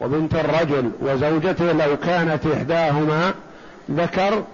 وبنت 0.00 0.34
الرجل 0.34 0.90
وزوجته 1.00 1.72
لو 1.72 1.96
كانت 1.96 2.46
إحداهما 2.46 3.34
ذكر 3.90 4.44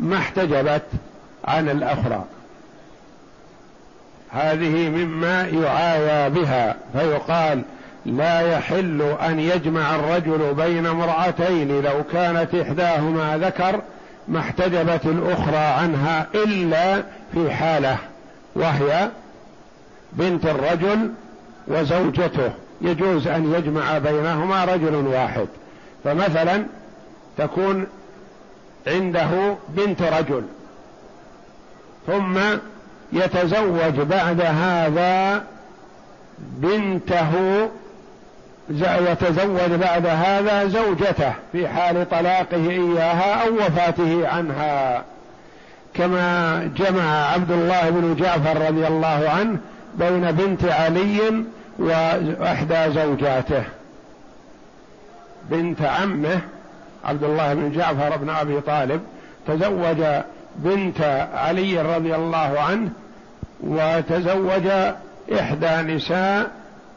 ما 0.00 0.16
احتجبت 0.16 0.82
عن 1.44 1.68
الأخرى. 1.68 2.24
هذه 4.30 4.88
مما 4.88 5.46
يعايا 5.46 6.28
بها 6.28 6.76
فيقال 6.92 7.62
لا 8.06 8.40
يحل 8.40 9.02
أن 9.02 9.40
يجمع 9.40 9.94
الرجل 9.94 10.54
بين 10.54 10.86
امرأتين 10.86 11.80
لو 11.80 12.04
كانت 12.12 12.54
إحداهما 12.54 13.38
ذكر 13.38 13.80
ما 14.28 14.38
احتجبت 14.40 15.06
الأخرى 15.06 15.56
عنها 15.56 16.26
إلا 16.34 17.02
في 17.32 17.50
حالة 17.50 17.96
وهي 18.54 19.08
بنت 20.12 20.46
الرجل 20.46 21.10
وزوجته. 21.68 22.50
يجوز 22.80 23.26
أن 23.26 23.54
يجمع 23.54 23.98
بينهما 23.98 24.64
رجل 24.64 24.94
واحد. 24.94 25.46
فمثلا 26.04 26.64
تكون 27.38 27.86
عنده 28.86 29.56
بنت 29.68 30.02
رجل 30.02 30.42
ثم 32.06 32.38
يتزوج 33.12 34.00
بعد 34.00 34.40
هذا 34.40 35.44
بنته 36.38 37.32
يتزوج 39.10 39.70
بعد 39.70 40.06
هذا 40.06 40.66
زوجته 40.66 41.32
في 41.52 41.68
حال 41.68 42.08
طلاقه 42.10 42.70
إياها 42.70 43.46
أو 43.46 43.54
وفاته 43.54 44.28
عنها. 44.28 45.04
كما 45.94 46.62
جمع 46.76 47.32
عبد 47.32 47.50
الله 47.50 47.90
بن 47.90 48.14
جعفر 48.14 48.66
رضي 48.68 48.86
الله 48.86 49.30
عنه 49.38 49.58
بين 49.94 50.32
بنت 50.32 50.64
علي 50.64 51.44
وإحدى 51.78 52.92
زوجاته. 52.92 53.62
بنت 55.50 55.82
عمه 55.82 56.40
عبد 57.04 57.24
الله 57.24 57.54
بن 57.54 57.72
جعفر 57.72 58.16
بن 58.16 58.30
أبي 58.30 58.60
طالب 58.60 59.00
تزوج 59.46 60.04
بنت 60.58 61.00
علي 61.34 61.82
رضي 61.96 62.14
الله 62.14 62.60
عنه 62.60 62.90
وتزوج 63.60 64.66
إحدى 65.32 65.94
نساء 65.94 66.50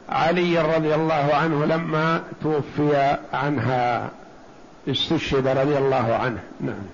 علي 0.08 0.76
رضي 0.76 0.94
الله 0.94 1.34
عنه 1.34 1.64
لما 1.64 2.22
توفي 2.42 3.16
عنها 3.32 4.10
استشهد 4.88 5.46
رضي 5.46 5.78
الله 5.78 6.14
عنه. 6.14 6.40
نعم. 6.60 6.86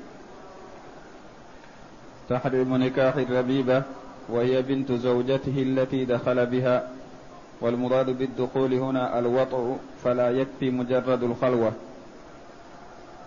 تحرم 2.28 2.76
نكاح 2.76 3.14
الربيبة 3.16 3.82
وهي 4.28 4.62
بنت 4.62 4.92
زوجته 4.92 5.56
التي 5.56 6.04
دخل 6.04 6.46
بها 6.46 6.88
والمراد 7.60 8.18
بالدخول 8.18 8.74
هنا 8.74 9.18
الوطء 9.18 9.76
فلا 10.04 10.30
يكفي 10.30 10.70
مجرد 10.70 11.22
الخلوة. 11.22 11.72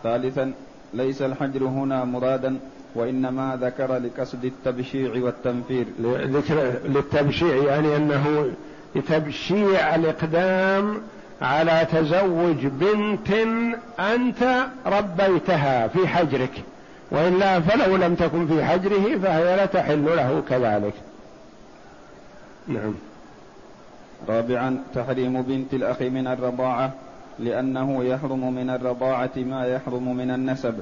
ثالثا 0.03 0.53
ليس 0.93 1.21
الحجر 1.21 1.63
هنا 1.63 2.03
مرادا 2.03 2.59
وإنما 2.95 3.59
ذكر 3.61 3.97
لقصد 3.97 4.45
التبشيع 4.45 5.23
والتنفير. 5.23 5.85
ذكر 6.05 6.73
للتبشيع 6.85 7.55
يعني 7.55 7.95
أنه 7.95 8.51
لتبشيع 8.95 9.95
الإقدام 9.95 11.01
على 11.41 11.87
تزوج 11.91 12.65
بنت 12.65 13.31
أنت 13.99 14.65
ربيتها 14.85 15.87
في 15.87 16.07
حجرك. 16.07 16.63
وإلا 17.11 17.59
فلو 17.59 17.95
لم 17.95 18.15
تكن 18.15 18.47
في 18.47 18.63
حجره 18.63 19.17
فهي 19.17 19.55
لا 19.55 19.65
تحل 19.65 20.05
له 20.05 20.43
كذلك. 20.49 20.93
نعم. 22.67 22.93
رابعا 24.29 24.83
تحريم 24.95 25.41
بنت 25.41 25.73
الأخ 25.73 26.01
من 26.01 26.27
الرضاعة 26.27 26.93
لأنه 27.39 28.03
يحرم 28.03 28.53
من 28.53 28.69
الرضاعة 28.69 29.31
ما 29.37 29.65
يحرم 29.65 30.17
من 30.17 30.31
النسب. 30.31 30.73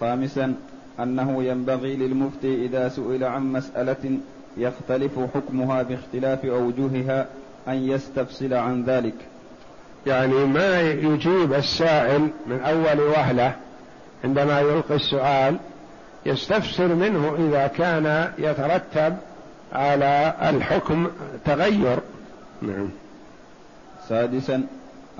خامسا 0.00 0.54
أنه 1.00 1.44
ينبغي 1.44 1.96
للمفتي 1.96 2.64
إذا 2.64 2.88
سئل 2.88 3.24
عن 3.24 3.52
مسألة 3.52 4.18
يختلف 4.56 5.18
حكمها 5.34 5.82
باختلاف 5.82 6.44
أوجهها 6.44 7.26
أن 7.68 7.74
يستفصل 7.74 8.54
عن 8.54 8.84
ذلك. 8.84 9.14
يعني 10.06 10.34
ما 10.34 10.80
يجيب 10.80 11.52
السائل 11.52 12.28
من 12.46 12.60
أول 12.60 13.00
وهلة 13.00 13.54
عندما 14.24 14.60
يلقي 14.60 14.94
السؤال 14.94 15.56
يستفسر 16.26 16.94
منه 16.94 17.36
إذا 17.48 17.66
كان 17.66 18.32
يترتب 18.38 19.16
على 19.72 20.34
الحكم 20.42 21.08
تغير. 21.44 21.98
نعم. 22.62 22.88
سادسا 24.08 24.66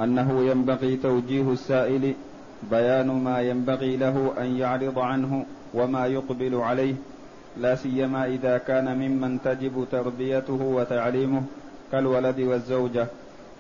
أنه 0.00 0.44
ينبغي 0.50 0.96
توجيه 0.96 1.52
السائل 1.52 2.14
بيان 2.62 3.06
ما 3.06 3.40
ينبغي 3.40 3.96
له 3.96 4.34
أن 4.38 4.56
يعرض 4.56 4.98
عنه 4.98 5.44
وما 5.74 6.06
يقبل 6.06 6.54
عليه 6.54 6.94
لا 7.56 7.74
سيما 7.74 8.24
إذا 8.26 8.58
كان 8.58 8.98
ممن 8.98 9.38
تجب 9.44 9.86
تربيته 9.92 10.58
وتعليمه 10.62 11.42
كالولد 11.92 12.40
والزوجة. 12.40 13.06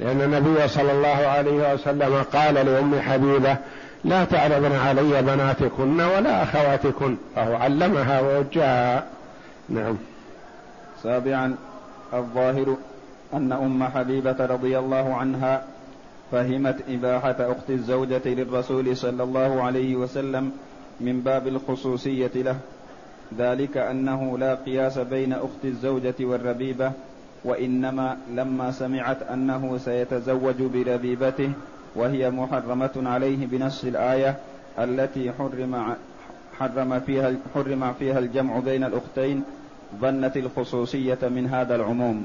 لأن 0.00 0.20
النبي 0.20 0.68
صلى 0.68 0.92
الله 0.92 1.08
عليه 1.08 1.74
وسلم 1.74 2.22
قال 2.32 2.54
لأم 2.54 3.00
حبيبة 3.00 3.56
لا 4.04 4.24
تعرضن 4.24 4.72
علي 4.72 5.22
بناتكن 5.22 6.00
ولا 6.00 6.42
أخواتكن. 6.42 7.16
فهو 7.36 7.54
علمها 7.54 8.20
ووجهها. 8.20 9.04
نعم. 9.68 9.96
سابعا 11.02 11.56
الظاهر 12.14 12.76
أن 13.34 13.52
أم 13.52 13.84
حبيبة 13.84 14.46
رضي 14.46 14.78
الله 14.78 15.14
عنها 15.14 15.62
فهمت 16.32 16.76
إباحة 16.88 17.36
أخت 17.40 17.70
الزوجة 17.70 18.22
للرسول 18.26 18.96
صلى 18.96 19.22
الله 19.22 19.62
عليه 19.62 19.96
وسلم 19.96 20.52
من 21.00 21.20
باب 21.20 21.48
الخصوصية 21.48 22.30
له. 22.34 22.56
ذلك 23.38 23.76
أنه 23.76 24.38
لا 24.38 24.54
قياس 24.54 24.98
بين 24.98 25.32
أخت 25.32 25.64
الزوجة 25.64 26.14
والربيبة 26.20 26.92
وإنما 27.44 28.16
لما 28.34 28.70
سمعت 28.70 29.22
أنه 29.22 29.78
سيتزوج 29.78 30.62
بربيبته 30.62 31.52
وهي 31.94 32.30
محرمة 32.30 32.90
عليه 32.96 33.46
بنص 33.46 33.84
الآية 33.84 34.36
التي 34.78 35.32
حرم 35.32 35.96
حرم 36.58 37.00
فيها 37.00 37.34
حرم 37.54 37.92
فيها 37.98 38.18
الجمع 38.18 38.58
بين 38.58 38.84
الأختين 38.84 39.42
ظنت 40.00 40.36
الخصوصية 40.36 41.18
من 41.22 41.46
هذا 41.46 41.74
العموم. 41.74 42.24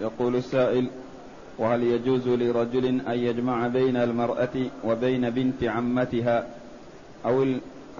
يقول 0.00 0.36
السائل 0.36 0.86
وهل 1.58 1.82
يجوز 1.82 2.28
لرجل 2.28 2.86
أن 2.86 3.18
يجمع 3.18 3.66
بين 3.66 3.96
المرأة 3.96 4.48
وبين 4.84 5.30
بنت 5.30 5.64
عمتها؟ 5.64 6.46
أو 7.24 7.44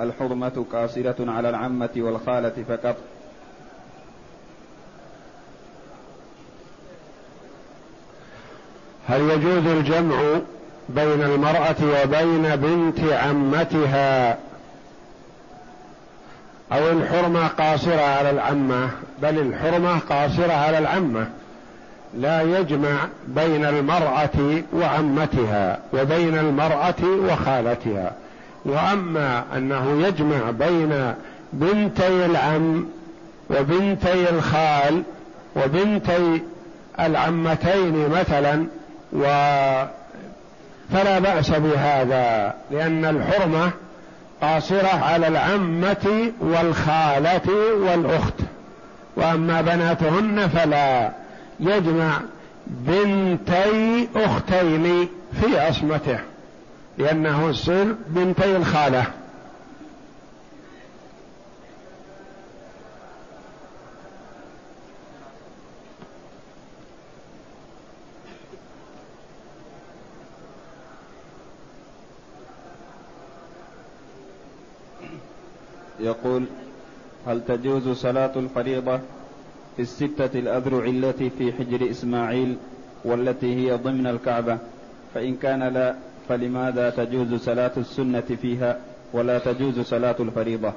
الحرمة 0.00 0.64
قاصرة 0.72 1.30
على 1.30 1.50
العمة 1.50 1.90
والخالة 1.96 2.64
فقط؟ 2.68 2.96
هل 9.08 9.20
يجوز 9.20 9.66
الجمع 9.66 10.40
بين 10.88 11.22
المرأة 11.22 11.76
وبين 12.02 12.56
بنت 12.56 13.00
عمتها؟ 13.12 14.38
أو 16.72 16.90
الحرمة 16.90 17.46
قاصرة 17.46 18.00
على 18.00 18.30
العمة؟ 18.30 18.90
بل 19.22 19.38
الحرمة 19.38 19.98
قاصرة 19.98 20.52
على 20.52 20.78
العمة. 20.78 21.30
لا 22.16 22.42
يجمع 22.42 22.96
بين 23.28 23.64
المرأة 23.64 24.62
وعمتها 24.72 25.78
وبين 25.92 26.38
المرأة 26.38 27.04
وخالتها. 27.04 28.12
وأما 28.64 29.44
أنه 29.56 30.06
يجمع 30.06 30.50
بين 30.50 31.14
بنتي 31.52 32.26
العم 32.26 32.86
وبنتي 33.50 34.30
الخال 34.30 35.02
وبنتي 35.56 36.42
العمتين 37.00 38.08
مثلا 38.08 38.66
و 39.12 39.22
فلا 40.92 41.18
بأس 41.18 41.50
بهذا 41.50 42.54
لأن 42.70 43.04
الحرمة 43.04 43.70
قاصرة 44.42 45.04
على 45.04 45.28
العمة 45.28 46.32
والخالة 46.40 47.48
والأخت. 47.74 48.34
وأما 49.16 49.60
بناتهن 49.60 50.48
فلا. 50.48 51.10
يجمع 51.60 52.20
بنتي 52.66 54.08
أختين 54.16 55.08
في 55.40 55.58
عصمته 55.58 56.18
لأنه 56.98 57.48
يصير 57.48 57.94
بنتي 58.08 58.56
الخالة. 58.56 59.06
يقول 76.00 76.44
هل 77.26 77.44
تجوز 77.48 77.88
صلاة 77.88 78.32
الفريضة؟ 78.36 79.00
في 79.76 79.82
الستة 79.82 80.38
الأذرع 80.38 80.84
التي 80.84 81.30
في 81.30 81.52
حجر 81.52 81.90
إسماعيل 81.90 82.56
والتي 83.04 83.54
هي 83.56 83.76
ضمن 83.76 84.06
الكعبة. 84.06 84.58
فإن 85.14 85.36
كان 85.36 85.62
لا 85.62 85.94
فلماذا 86.28 86.90
تجوز 86.90 87.34
صلاة 87.34 87.72
السنة 87.76 88.36
فيها 88.42 88.78
ولا 89.12 89.38
تجوز 89.38 89.80
صلاة 89.80 90.16
الفريضة؟ 90.20 90.72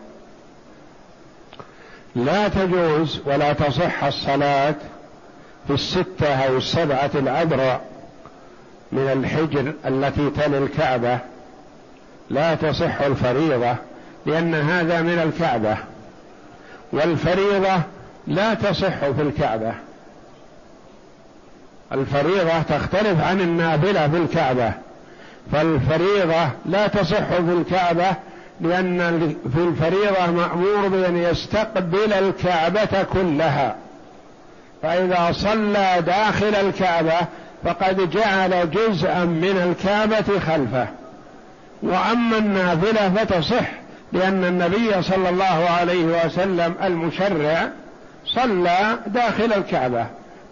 لا 2.15 2.47
تجوز 2.47 3.21
ولا 3.25 3.53
تصح 3.53 4.03
الصلاة 4.03 4.75
في 5.67 5.73
الستة 5.73 6.33
أو 6.47 6.57
السبعة 6.57 7.11
الأذرع 7.15 7.81
من 8.91 9.07
الحجر 9.07 9.73
التي 9.85 10.29
تلي 10.29 10.57
الكعبة. 10.57 11.19
لا 12.29 12.55
تصح 12.55 13.01
الفريضة 13.01 13.75
لأن 14.25 14.55
هذا 14.55 15.01
من 15.01 15.19
الكعبة. 15.19 15.77
والفريضة 16.93 17.81
لا 18.27 18.53
تصح 18.53 18.97
في 18.97 19.21
الكعبة. 19.21 19.73
الفريضة 21.91 22.61
تختلف 22.61 23.23
عن 23.23 23.41
النافلة 23.41 24.07
في 24.07 24.17
الكعبة. 24.17 24.73
فالفريضة 25.51 26.49
لا 26.65 26.87
تصح 26.87 27.23
في 27.23 27.53
الكعبة 27.53 28.07
لأن 28.61 29.35
في 29.53 29.59
الفريضة 29.59 30.31
مأمور 30.31 30.87
بأن 30.87 31.17
يستقبل 31.17 32.13
الكعبة 32.13 33.03
كلها. 33.13 33.75
فإذا 34.81 35.31
صلى 35.31 36.03
داخل 36.05 36.55
الكعبة 36.55 37.19
فقد 37.63 38.09
جعل 38.09 38.71
جزءا 38.71 39.25
من 39.25 39.73
الكعبة 39.73 40.39
خلفه. 40.39 40.87
وأما 41.83 42.37
النافلة 42.37 43.09
فتصح 43.09 43.71
لأن 44.13 44.43
النبي 44.43 45.01
صلى 45.01 45.29
الله 45.29 45.69
عليه 45.79 46.25
وسلم 46.25 46.75
المشرع 46.83 47.69
صلى 48.35 48.99
داخل 49.07 49.53
الكعبة. 49.53 50.05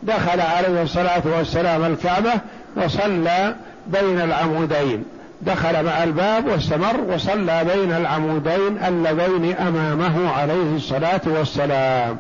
دخل 0.04 0.42
عليه 0.42 0.82
الصلاة 0.82 1.22
والسلام 1.38 1.84
الكعبة 1.86 2.32
وصلى 2.76 3.56
بين 3.88 4.22
العمودين. 4.22 5.06
دخل 5.42 5.86
مع 5.86 6.04
الباب 6.04 6.48
واستمر 6.48 7.00
وصلى 7.08 7.64
بين 7.76 7.92
العمودين 7.92 8.78
اللذين 8.88 9.56
أمامه 9.56 10.32
عليه 10.32 10.76
الصلاة 10.76 11.22
والسلام. 11.26 12.18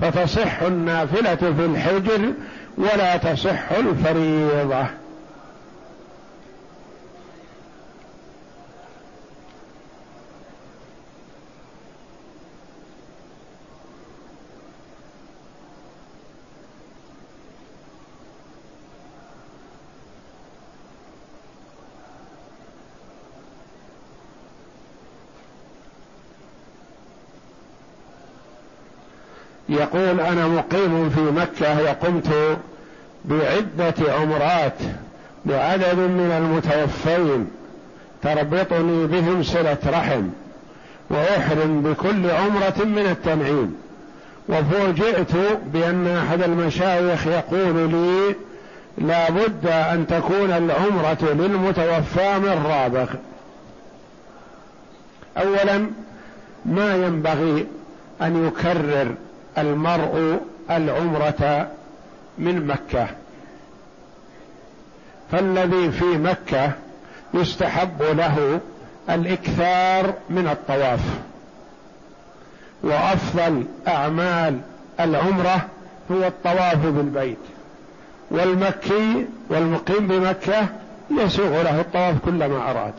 فتصح 0.00 0.62
النافلة 0.62 1.34
في 1.34 1.66
الحجر 1.66 2.32
ولا 2.78 3.16
تصح 3.16 3.72
الفريضة. 3.78 4.86
يقول 29.68 30.20
أنا 30.20 30.46
مقيم 30.48 31.10
في 31.10 31.20
مكة 31.20 31.82
وقمت 31.82 32.58
بعدة 33.24 34.12
عمرات 34.12 34.78
لعدد 35.46 35.98
من 35.98 36.30
المتوفين 36.38 37.48
تربطني 38.22 39.06
بهم 39.06 39.42
صلة 39.42 39.78
رحم 39.86 40.22
وأحرم 41.10 41.82
بكل 41.82 42.30
عمرة 42.30 42.84
من 42.84 43.06
التنعيم. 43.10 43.76
وفوجئت 44.48 45.32
بأن 45.72 46.06
أحد 46.06 46.42
المشايخ 46.42 47.26
يقول 47.26 47.90
لي 47.90 48.34
لا 48.98 49.30
بد 49.30 49.66
أن 49.66 50.06
تكون 50.06 50.50
العمرة 50.50 51.34
للمتوفى 51.34 52.38
من 52.38 52.64
رابغ. 52.66 53.08
اولا 55.38 55.86
ما 56.66 56.94
ينبغي 56.94 57.66
أن 58.22 58.46
يكرر 58.46 59.14
المرء 59.58 60.40
العمرة 60.70 61.70
من 62.38 62.66
مكة. 62.66 63.06
فالذي 65.32 65.90
في 65.90 66.04
مكة 66.04 66.72
يستحب 67.34 68.02
له 68.02 68.60
الإكثار 69.10 70.14
من 70.30 70.48
الطواف. 70.48 71.00
وأفضل 72.82 73.64
أعمال 73.88 74.60
العمرة 75.00 75.66
هو 76.10 76.26
الطواف 76.26 76.86
بالبيت. 76.86 77.38
والمكي 78.30 79.26
والمقيم 79.48 80.06
بمكة 80.06 80.66
يسوغ 81.10 81.62
له 81.62 81.80
الطواف 81.80 82.14
كلما 82.24 82.70
أراد. 82.70 82.94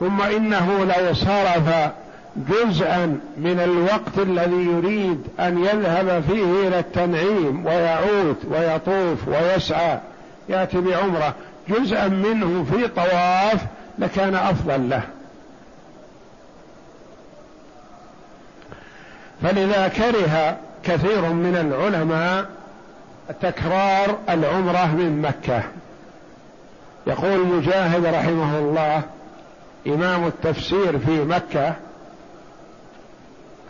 ثم 0.00 0.22
إنه 0.22 0.84
لو 0.84 1.14
صرف 1.14 1.90
جزءا 2.36 3.20
من 3.36 3.60
الوقت 3.60 4.18
الذي 4.18 4.64
يريد 4.64 5.22
أن 5.40 5.58
يذهب 5.64 6.24
فيه 6.28 6.68
إلى 6.68 6.78
التنعيم 6.78 7.66
ويعود 7.66 8.36
ويطوف 8.50 9.28
ويسعى 9.28 9.98
يأتي 10.48 10.80
بعمرة. 10.80 11.34
جزءا 11.68 12.08
منه 12.08 12.66
في 12.72 12.88
طواف 12.88 13.60
لكان 13.98 14.34
أفضل 14.34 14.90
له. 14.90 15.02
فلذا 19.42 19.88
كره 19.88 20.56
كثير 20.84 21.20
من 21.32 21.56
العلماء 21.56 22.46
تكرار 23.42 24.18
العمرة 24.28 24.94
من 24.94 25.22
مكة. 25.22 25.62
يقول 27.06 27.46
مجاهد 27.46 28.04
رحمه 28.06 28.58
الله 28.58 29.02
إمام 29.86 30.26
التفسير 30.26 30.98
في 30.98 31.24
مكة 31.24 31.74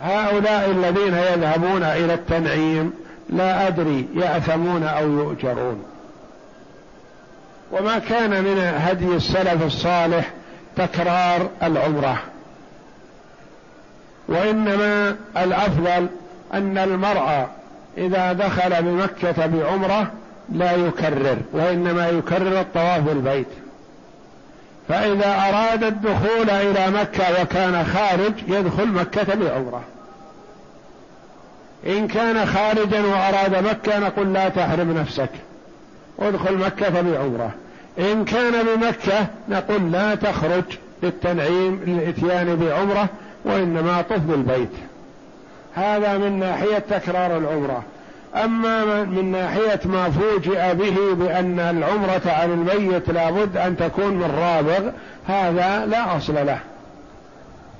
هؤلاء 0.01 0.71
الذين 0.71 1.13
يذهبون 1.13 1.83
إلى 1.83 2.13
التنعيم 2.13 2.93
لا 3.29 3.67
أدري 3.67 4.07
يأثمون 4.15 4.83
أو 4.83 5.11
يؤجرون. 5.11 5.83
وما 7.71 7.99
كان 7.99 8.43
من 8.43 8.73
هدي 8.77 9.15
السلف 9.15 9.65
الصالح 9.65 10.31
تكرار 10.75 11.49
العمرة. 11.63 12.17
وإنما 14.27 15.15
الأفضل 15.37 16.07
أن 16.53 16.77
المرء 16.77 17.47
إذا 17.97 18.33
دخل 18.33 18.83
بمكة 18.83 19.45
بعمرة 19.45 20.11
لا 20.51 20.71
يكرر 20.71 21.37
وإنما 21.53 22.09
يكرر 22.09 22.59
الطواف 22.59 22.99
بالبيت. 22.99 23.47
فإذا 24.91 25.49
أراد 25.49 25.83
الدخول 25.83 26.49
إلى 26.49 26.91
مكة 26.91 27.41
وكان 27.41 27.85
خارج 27.85 28.33
يدخل 28.47 28.87
مكة 28.87 29.35
بعمرة 29.35 29.81
إن 31.87 32.07
كان 32.07 32.45
خارجا 32.45 33.01
وأراد 33.01 33.63
مكة 33.65 33.99
نقول 33.99 34.33
لا 34.33 34.49
تحرم 34.49 34.97
نفسك. 34.97 35.29
ادخل 36.19 36.57
مكة 36.57 37.01
بعمرة 37.01 37.51
إن 37.99 38.25
كان 38.25 38.51
بمكة 38.51 39.27
نقول 39.49 39.91
لا 39.91 40.15
تخرج 40.15 40.63
للتنعيم 41.03 41.83
للإتيان 41.87 42.55
بعمرة 42.55 43.07
وإنما 43.45 44.01
طف 44.01 44.19
بالبيت. 44.19 44.73
هذا 45.75 46.17
من 46.17 46.39
ناحية 46.39 46.79
تكرار 46.79 47.37
العمرة. 47.37 47.83
أما 48.35 49.03
من 49.03 49.31
ناحية 49.31 49.79
ما 49.85 50.09
فوجئ 50.09 50.73
به 50.73 51.13
بأن 51.13 51.59
العمرة 51.59 52.21
عن 52.25 52.51
الميت 52.51 53.09
لابد 53.09 53.57
أن 53.57 53.77
تكون 53.77 54.13
من 54.13 54.31
رابغ 54.37 54.91
هذا 55.27 55.85
لا 55.85 56.17
أصل 56.17 56.33
له. 56.35 56.59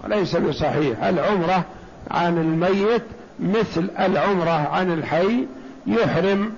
وليس 0.03 0.35
بصحيح. 0.35 1.03
العمرة 1.03 1.63
عن 2.11 2.37
الميت 2.37 3.03
مثل 3.39 3.87
العمرة 3.99 4.67
عن 4.71 4.93
الحي 4.93 5.45
يحرم 5.87 6.51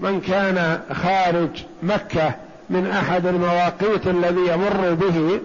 من 0.00 0.20
كان 0.20 0.80
خارج 0.92 1.64
مكة 1.82 2.34
من 2.70 2.86
أحد 2.86 3.26
المواقيت 3.26 4.06
الذي 4.06 4.40
يمر 4.40 4.94
به 4.94 5.40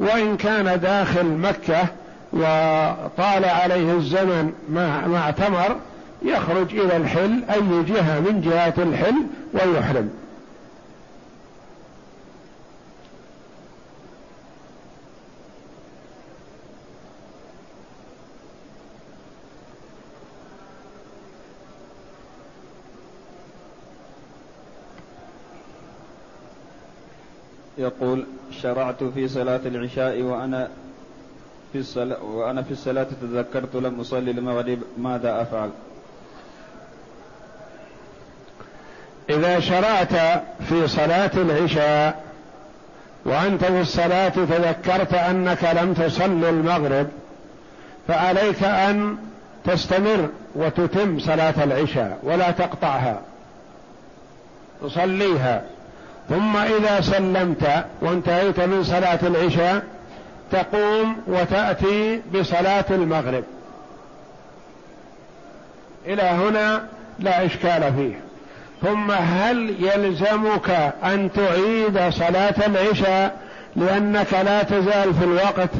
وإن 0.00 0.36
كان 0.36 0.80
داخل 0.80 1.26
مكة 1.26 1.86
وطال 2.32 3.44
عليه 3.44 3.92
الزمن 3.92 4.52
ما, 4.68 5.16
اعتمر 5.16 5.76
يخرج 6.24 6.74
إلى 6.74 6.96
الحل 6.96 7.44
أي 7.50 7.82
جهة 7.82 8.20
من 8.20 8.40
جهات 8.40 8.78
الحل 8.78 9.14
ويحرم 9.54 10.10
يقول 27.78 28.24
شرعت 28.50 29.04
في 29.04 29.28
صلاة 29.28 29.60
العشاء 29.66 30.22
وأنا 30.22 30.68
في 31.72 31.78
الصلاة 31.78 32.22
وأنا 32.22 32.62
في 32.62 32.70
الصلاة 32.70 33.06
تذكرت 33.22 33.76
لم 33.76 34.00
أصلي 34.00 34.30
المغرب 34.30 34.78
ماذا 34.98 35.42
أفعل؟ 35.42 35.70
إذا 39.36 39.60
شرعت 39.60 40.42
في 40.68 40.88
صلاة 40.88 41.30
العشاء 41.36 42.22
وأنت 43.24 43.64
في 43.64 43.80
الصلاة 43.80 44.28
تذكرت 44.28 45.14
أنك 45.14 45.64
لم 45.64 45.94
تصلي 45.94 46.50
المغرب 46.50 47.08
فعليك 48.08 48.62
أن 48.64 49.16
تستمر 49.64 50.28
وتتم 50.54 51.18
صلاة 51.18 51.64
العشاء 51.64 52.18
ولا 52.22 52.50
تقطعها 52.50 53.20
تصليها. 54.82 55.62
ثم 56.28 56.56
إذا 56.56 57.00
سلمت 57.00 57.84
وانتهيت 58.00 58.60
من 58.60 58.84
صلاة 58.84 59.18
العشاء 59.22 59.82
تقوم 60.52 61.16
وتأتي 61.26 62.22
بصلاة 62.34 62.84
المغرب. 62.90 63.44
إلى 66.06 66.22
هنا 66.22 66.84
لا 67.18 67.46
إشكال 67.46 67.92
فيه. 67.96 68.31
ثم 68.82 69.10
هل 69.10 69.74
يلزمك 69.80 70.70
أن 71.04 71.30
تعيد 71.32 72.10
صلاة 72.10 72.54
العشاء 72.66 73.36
لأنك 73.76 74.32
لا 74.32 74.62
تزال 74.62 75.14
في 75.14 75.24
الوقت 75.24 75.70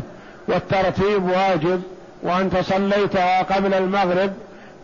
والترتيب 0.49 1.25
واجب 1.25 1.83
وأنت 2.23 2.57
صليتها 2.57 3.43
قبل 3.43 3.75
المغرب؟ 3.75 4.33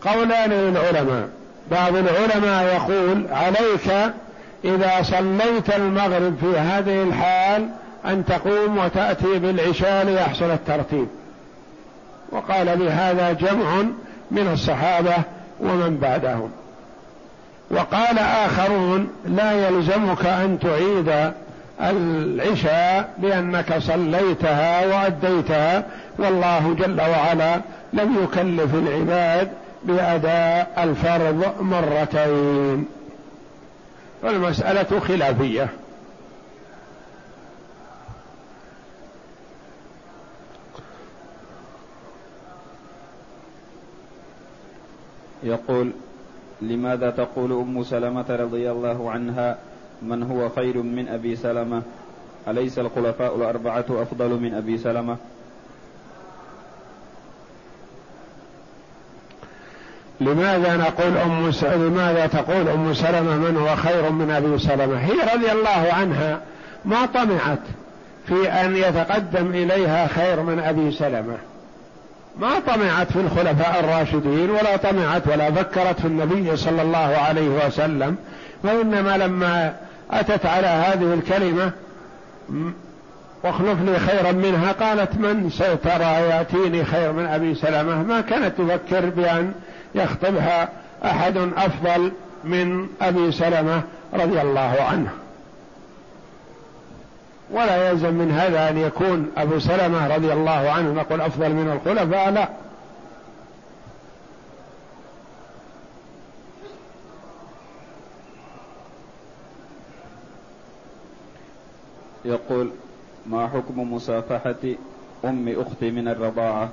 قولان 0.01 0.49
للعلماء. 0.49 1.29
بعض 1.71 1.95
العلماء 1.95 2.63
يقول 2.63 3.27
عليك 3.31 4.13
إذا 4.65 5.01
صليت 5.03 5.75
المغرب 5.75 6.35
في 6.41 6.57
هذه 6.57 7.03
الحال 7.03 7.69
أن 8.05 8.25
تقوم 8.25 8.77
وتأتي 8.77 9.39
بالعشاء 9.39 10.05
ليحصل 10.05 10.51
الترتيب. 10.51 11.07
وقال 12.31 12.77
بهذا 12.77 13.33
جمع 13.33 13.83
من 14.31 14.49
الصحابة 14.53 15.15
ومن 15.59 15.97
بعدهم. 16.01 16.51
وقال 17.71 18.19
آخرون 18.19 19.09
لا 19.25 19.67
يلزمك 19.67 20.25
أن 20.25 20.59
تعيد 20.59 21.33
العشاء 21.81 23.13
لأنك 23.21 23.77
صليتها 23.77 24.85
وأديتها. 24.85 25.85
والله 26.17 26.75
جل 26.79 27.01
وعلا 27.01 27.61
لم 27.93 28.23
يكلف 28.23 28.75
العباد 28.75 29.51
بأداء 29.83 30.83
الفرض 30.83 31.61
مرتين. 31.61 32.85
فالمسألة 34.23 34.99
خلافية. 34.99 35.67
يقول 45.43 45.91
لماذا 46.61 47.09
تقول 47.09 47.51
أم 47.51 47.83
سلمة 47.83 48.25
رضي 48.29 48.71
الله 48.71 49.11
عنها 49.11 49.57
من 50.01 50.23
هو 50.23 50.49
خير 50.49 50.77
من 50.77 51.07
أبي 51.07 51.35
سلمة؟ 51.35 51.81
أليس 52.47 52.79
الخلفاء 52.79 53.35
الأربعة 53.35 53.85
أفضل 53.89 54.29
من 54.29 54.53
أبي 54.53 54.77
سلمة؟ 54.77 55.17
لماذا 60.21 60.77
نقول 60.77 61.17
أم. 61.17 61.51
لماذا 61.63 62.27
تقول 62.27 62.67
أم 62.67 62.93
سلمة 62.93 63.37
من 63.37 63.57
هو 63.57 63.75
خير 63.75 64.11
من 64.11 64.31
أبي 64.31 64.59
سلمة؟ 64.59 64.97
هي 64.97 65.35
رضي 65.35 65.51
الله 65.51 65.93
عنها 65.93 66.41
ما 66.85 67.05
طمعت 67.05 67.59
في 68.27 68.49
أن 68.49 68.75
يتقدم 68.75 69.47
إليها 69.47 70.07
خير 70.07 70.41
من 70.41 70.59
أبي 70.59 70.91
سلمة. 70.91 71.37
ما 72.39 72.59
طمعت 72.59 73.11
في 73.11 73.19
الخلفاء 73.19 73.79
الراشدين 73.79 74.49
ولا 74.49 74.77
طمعت 74.77 75.27
ولا 75.27 75.51
فكرت 75.51 75.99
في 75.99 76.07
النبي 76.07 76.57
صلى 76.57 76.81
الله 76.81 77.17
عليه 77.17 77.49
وسلم 77.49 78.15
وإنما 78.63 79.17
لما 79.17 79.73
أتت 80.11 80.45
على 80.45 80.67
هذه 80.67 81.13
الكلمة 81.13 81.71
واخلف 83.43 83.81
لي 83.81 83.99
خيرا 83.99 84.31
منها 84.31 84.71
قالت 84.71 85.15
من 85.17 85.49
سيترى 85.49 86.03
يأتيني 86.03 86.85
خير 86.85 87.11
من 87.11 87.25
أبي 87.25 87.55
سلمة؟ 87.55 88.03
ما 88.03 88.21
كانت 88.21 88.61
تفكر 88.61 89.09
بأن 89.09 89.53
يخطبها 89.95 90.69
أحد 91.05 91.37
أفضل 91.37 92.11
من 92.43 92.87
أبي 93.01 93.31
سلمة 93.31 93.81
رضي 94.13 94.41
الله 94.41 94.75
عنه. 94.89 95.09
ولا 97.51 97.89
يلزم 97.89 98.13
من 98.13 98.31
هذا 98.31 98.69
أن 98.69 98.77
يكون 98.77 99.31
أبو 99.37 99.59
سلمة 99.59 100.15
رضي 100.15 100.33
الله 100.33 100.71
عنه 100.71 100.93
نقول 100.93 101.21
أفضل 101.21 101.49
من 101.49 101.71
الخلفاء 101.71 102.29
لا. 102.29 102.49
يقول 112.25 112.71
ما 113.25 113.47
حكم 113.47 113.93
مصافحة 113.93 114.75
أم 115.25 115.55
أختي 115.59 115.91
من 115.91 116.07
الرضاعة؟ 116.07 116.69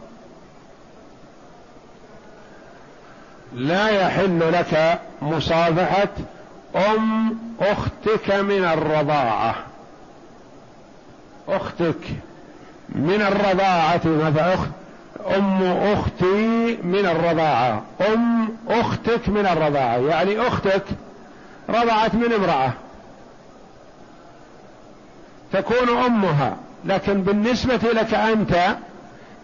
لا 3.55 3.89
يحل 3.89 4.53
لك 4.53 5.01
مصافحة 5.23 6.09
أم 6.77 7.39
أختك 7.61 8.35
من 8.35 8.65
الرضاعة. 8.65 9.55
أختك 11.49 12.01
من 12.89 13.23
الرضاعة 13.23 14.01
مثلا 14.05 14.55
أخت 14.55 14.71
أم 15.37 15.63
أختي 15.63 16.79
من 16.83 17.07
الرضاعة. 17.07 17.83
أم 18.15 18.49
أختك 18.69 19.29
من 19.29 19.47
الرضاعة. 19.47 19.97
يعني 19.97 20.41
أختك 20.41 20.83
رضعت 21.69 22.15
من 22.15 22.33
امرأة. 22.33 22.73
تكون 25.53 25.99
أمها. 26.07 26.57
لكن 26.85 27.23
بالنسبة 27.23 27.93
لك 27.93 28.15
أنت 28.15 28.77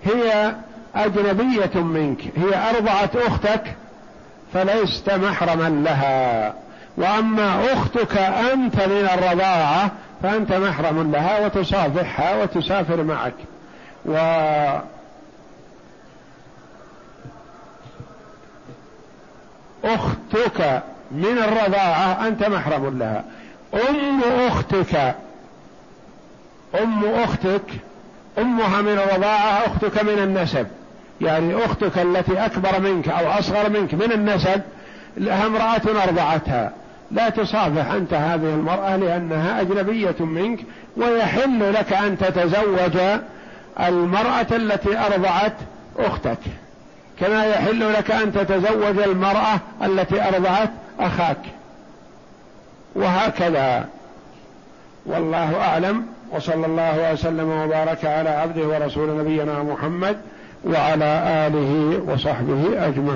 هي 0.05 0.55
أجنبية 0.94 1.80
منك. 1.80 2.20
هي 2.36 2.70
أرضعت 2.70 3.16
أختك 3.16 3.74
فلست 4.55 5.11
محرما 5.11 5.68
لها. 5.68 6.55
وأما 6.96 7.72
أختك 7.72 8.18
أنت 8.18 8.76
من 8.76 9.09
الرضاعة 9.14 9.90
فأنت 10.23 10.53
محرم 10.53 11.12
لها 11.12 11.47
وتصافحها 11.47 12.43
وتسافر 12.43 13.03
معك. 13.03 13.35
و 14.07 14.16
أختك 19.85 20.83
من 21.11 21.39
الرضاعة 21.39 22.27
أنت 22.29 22.45
محرم 22.45 22.99
لها. 22.99 23.25
أم 23.75 24.20
أختك 24.25 25.14
أم 26.83 27.05
أختك 27.05 27.62
أمها 28.39 28.83
من 28.83 28.99
الرضاعة 28.99 29.66
أختك 29.66 30.03
من 30.03 30.18
النسب. 30.18 30.66
يعني 31.20 31.64
أختك 31.64 31.99
التي 31.99 32.47
أكبر 32.47 32.81
منك 32.81 33.09
أو 33.09 33.31
أصغر 33.39 33.70
منك 33.70 33.95
من 33.95 34.12
النسب 34.12 34.62
لها 35.16 35.47
امرأة 35.47 36.05
أرضعتها. 36.05 36.73
لا 37.12 37.28
تصافح 37.28 37.90
أنت 37.90 38.14
هذه 38.14 38.54
المرأة 38.54 38.96
لأنها 38.96 39.60
أجنبية 39.60 40.14
منك 40.20 40.58
ويحل 40.96 41.72
لك 41.74 41.92
أن 41.92 42.18
تتزوج 42.18 42.98
المرأة 43.80 44.46
التي 44.52 44.98
أرضعت 44.98 45.54
أختك. 45.98 46.38
كما 47.20 47.44
يحل 47.44 47.92
لك 47.92 48.10
أن 48.10 48.32
تتزوج 48.32 48.98
المرأة 48.98 49.60
التي 49.82 50.28
أرضعت 50.28 50.70
أخاك. 51.00 51.38
وهكذا. 52.94 53.88
والله 55.06 55.60
أعلم. 55.60 56.06
وصلى 56.30 56.66
الله 56.66 57.12
وسلم 57.12 57.48
وبارك 57.50 58.04
على 58.04 58.30
عبده 58.30 58.62
ورسول 58.62 59.18
نبينا 59.18 59.62
محمد 59.62 60.16
وعلى 60.64 61.22
آله 61.46 62.02
وصحبه 62.12 62.86
أجمعين. 62.86 63.08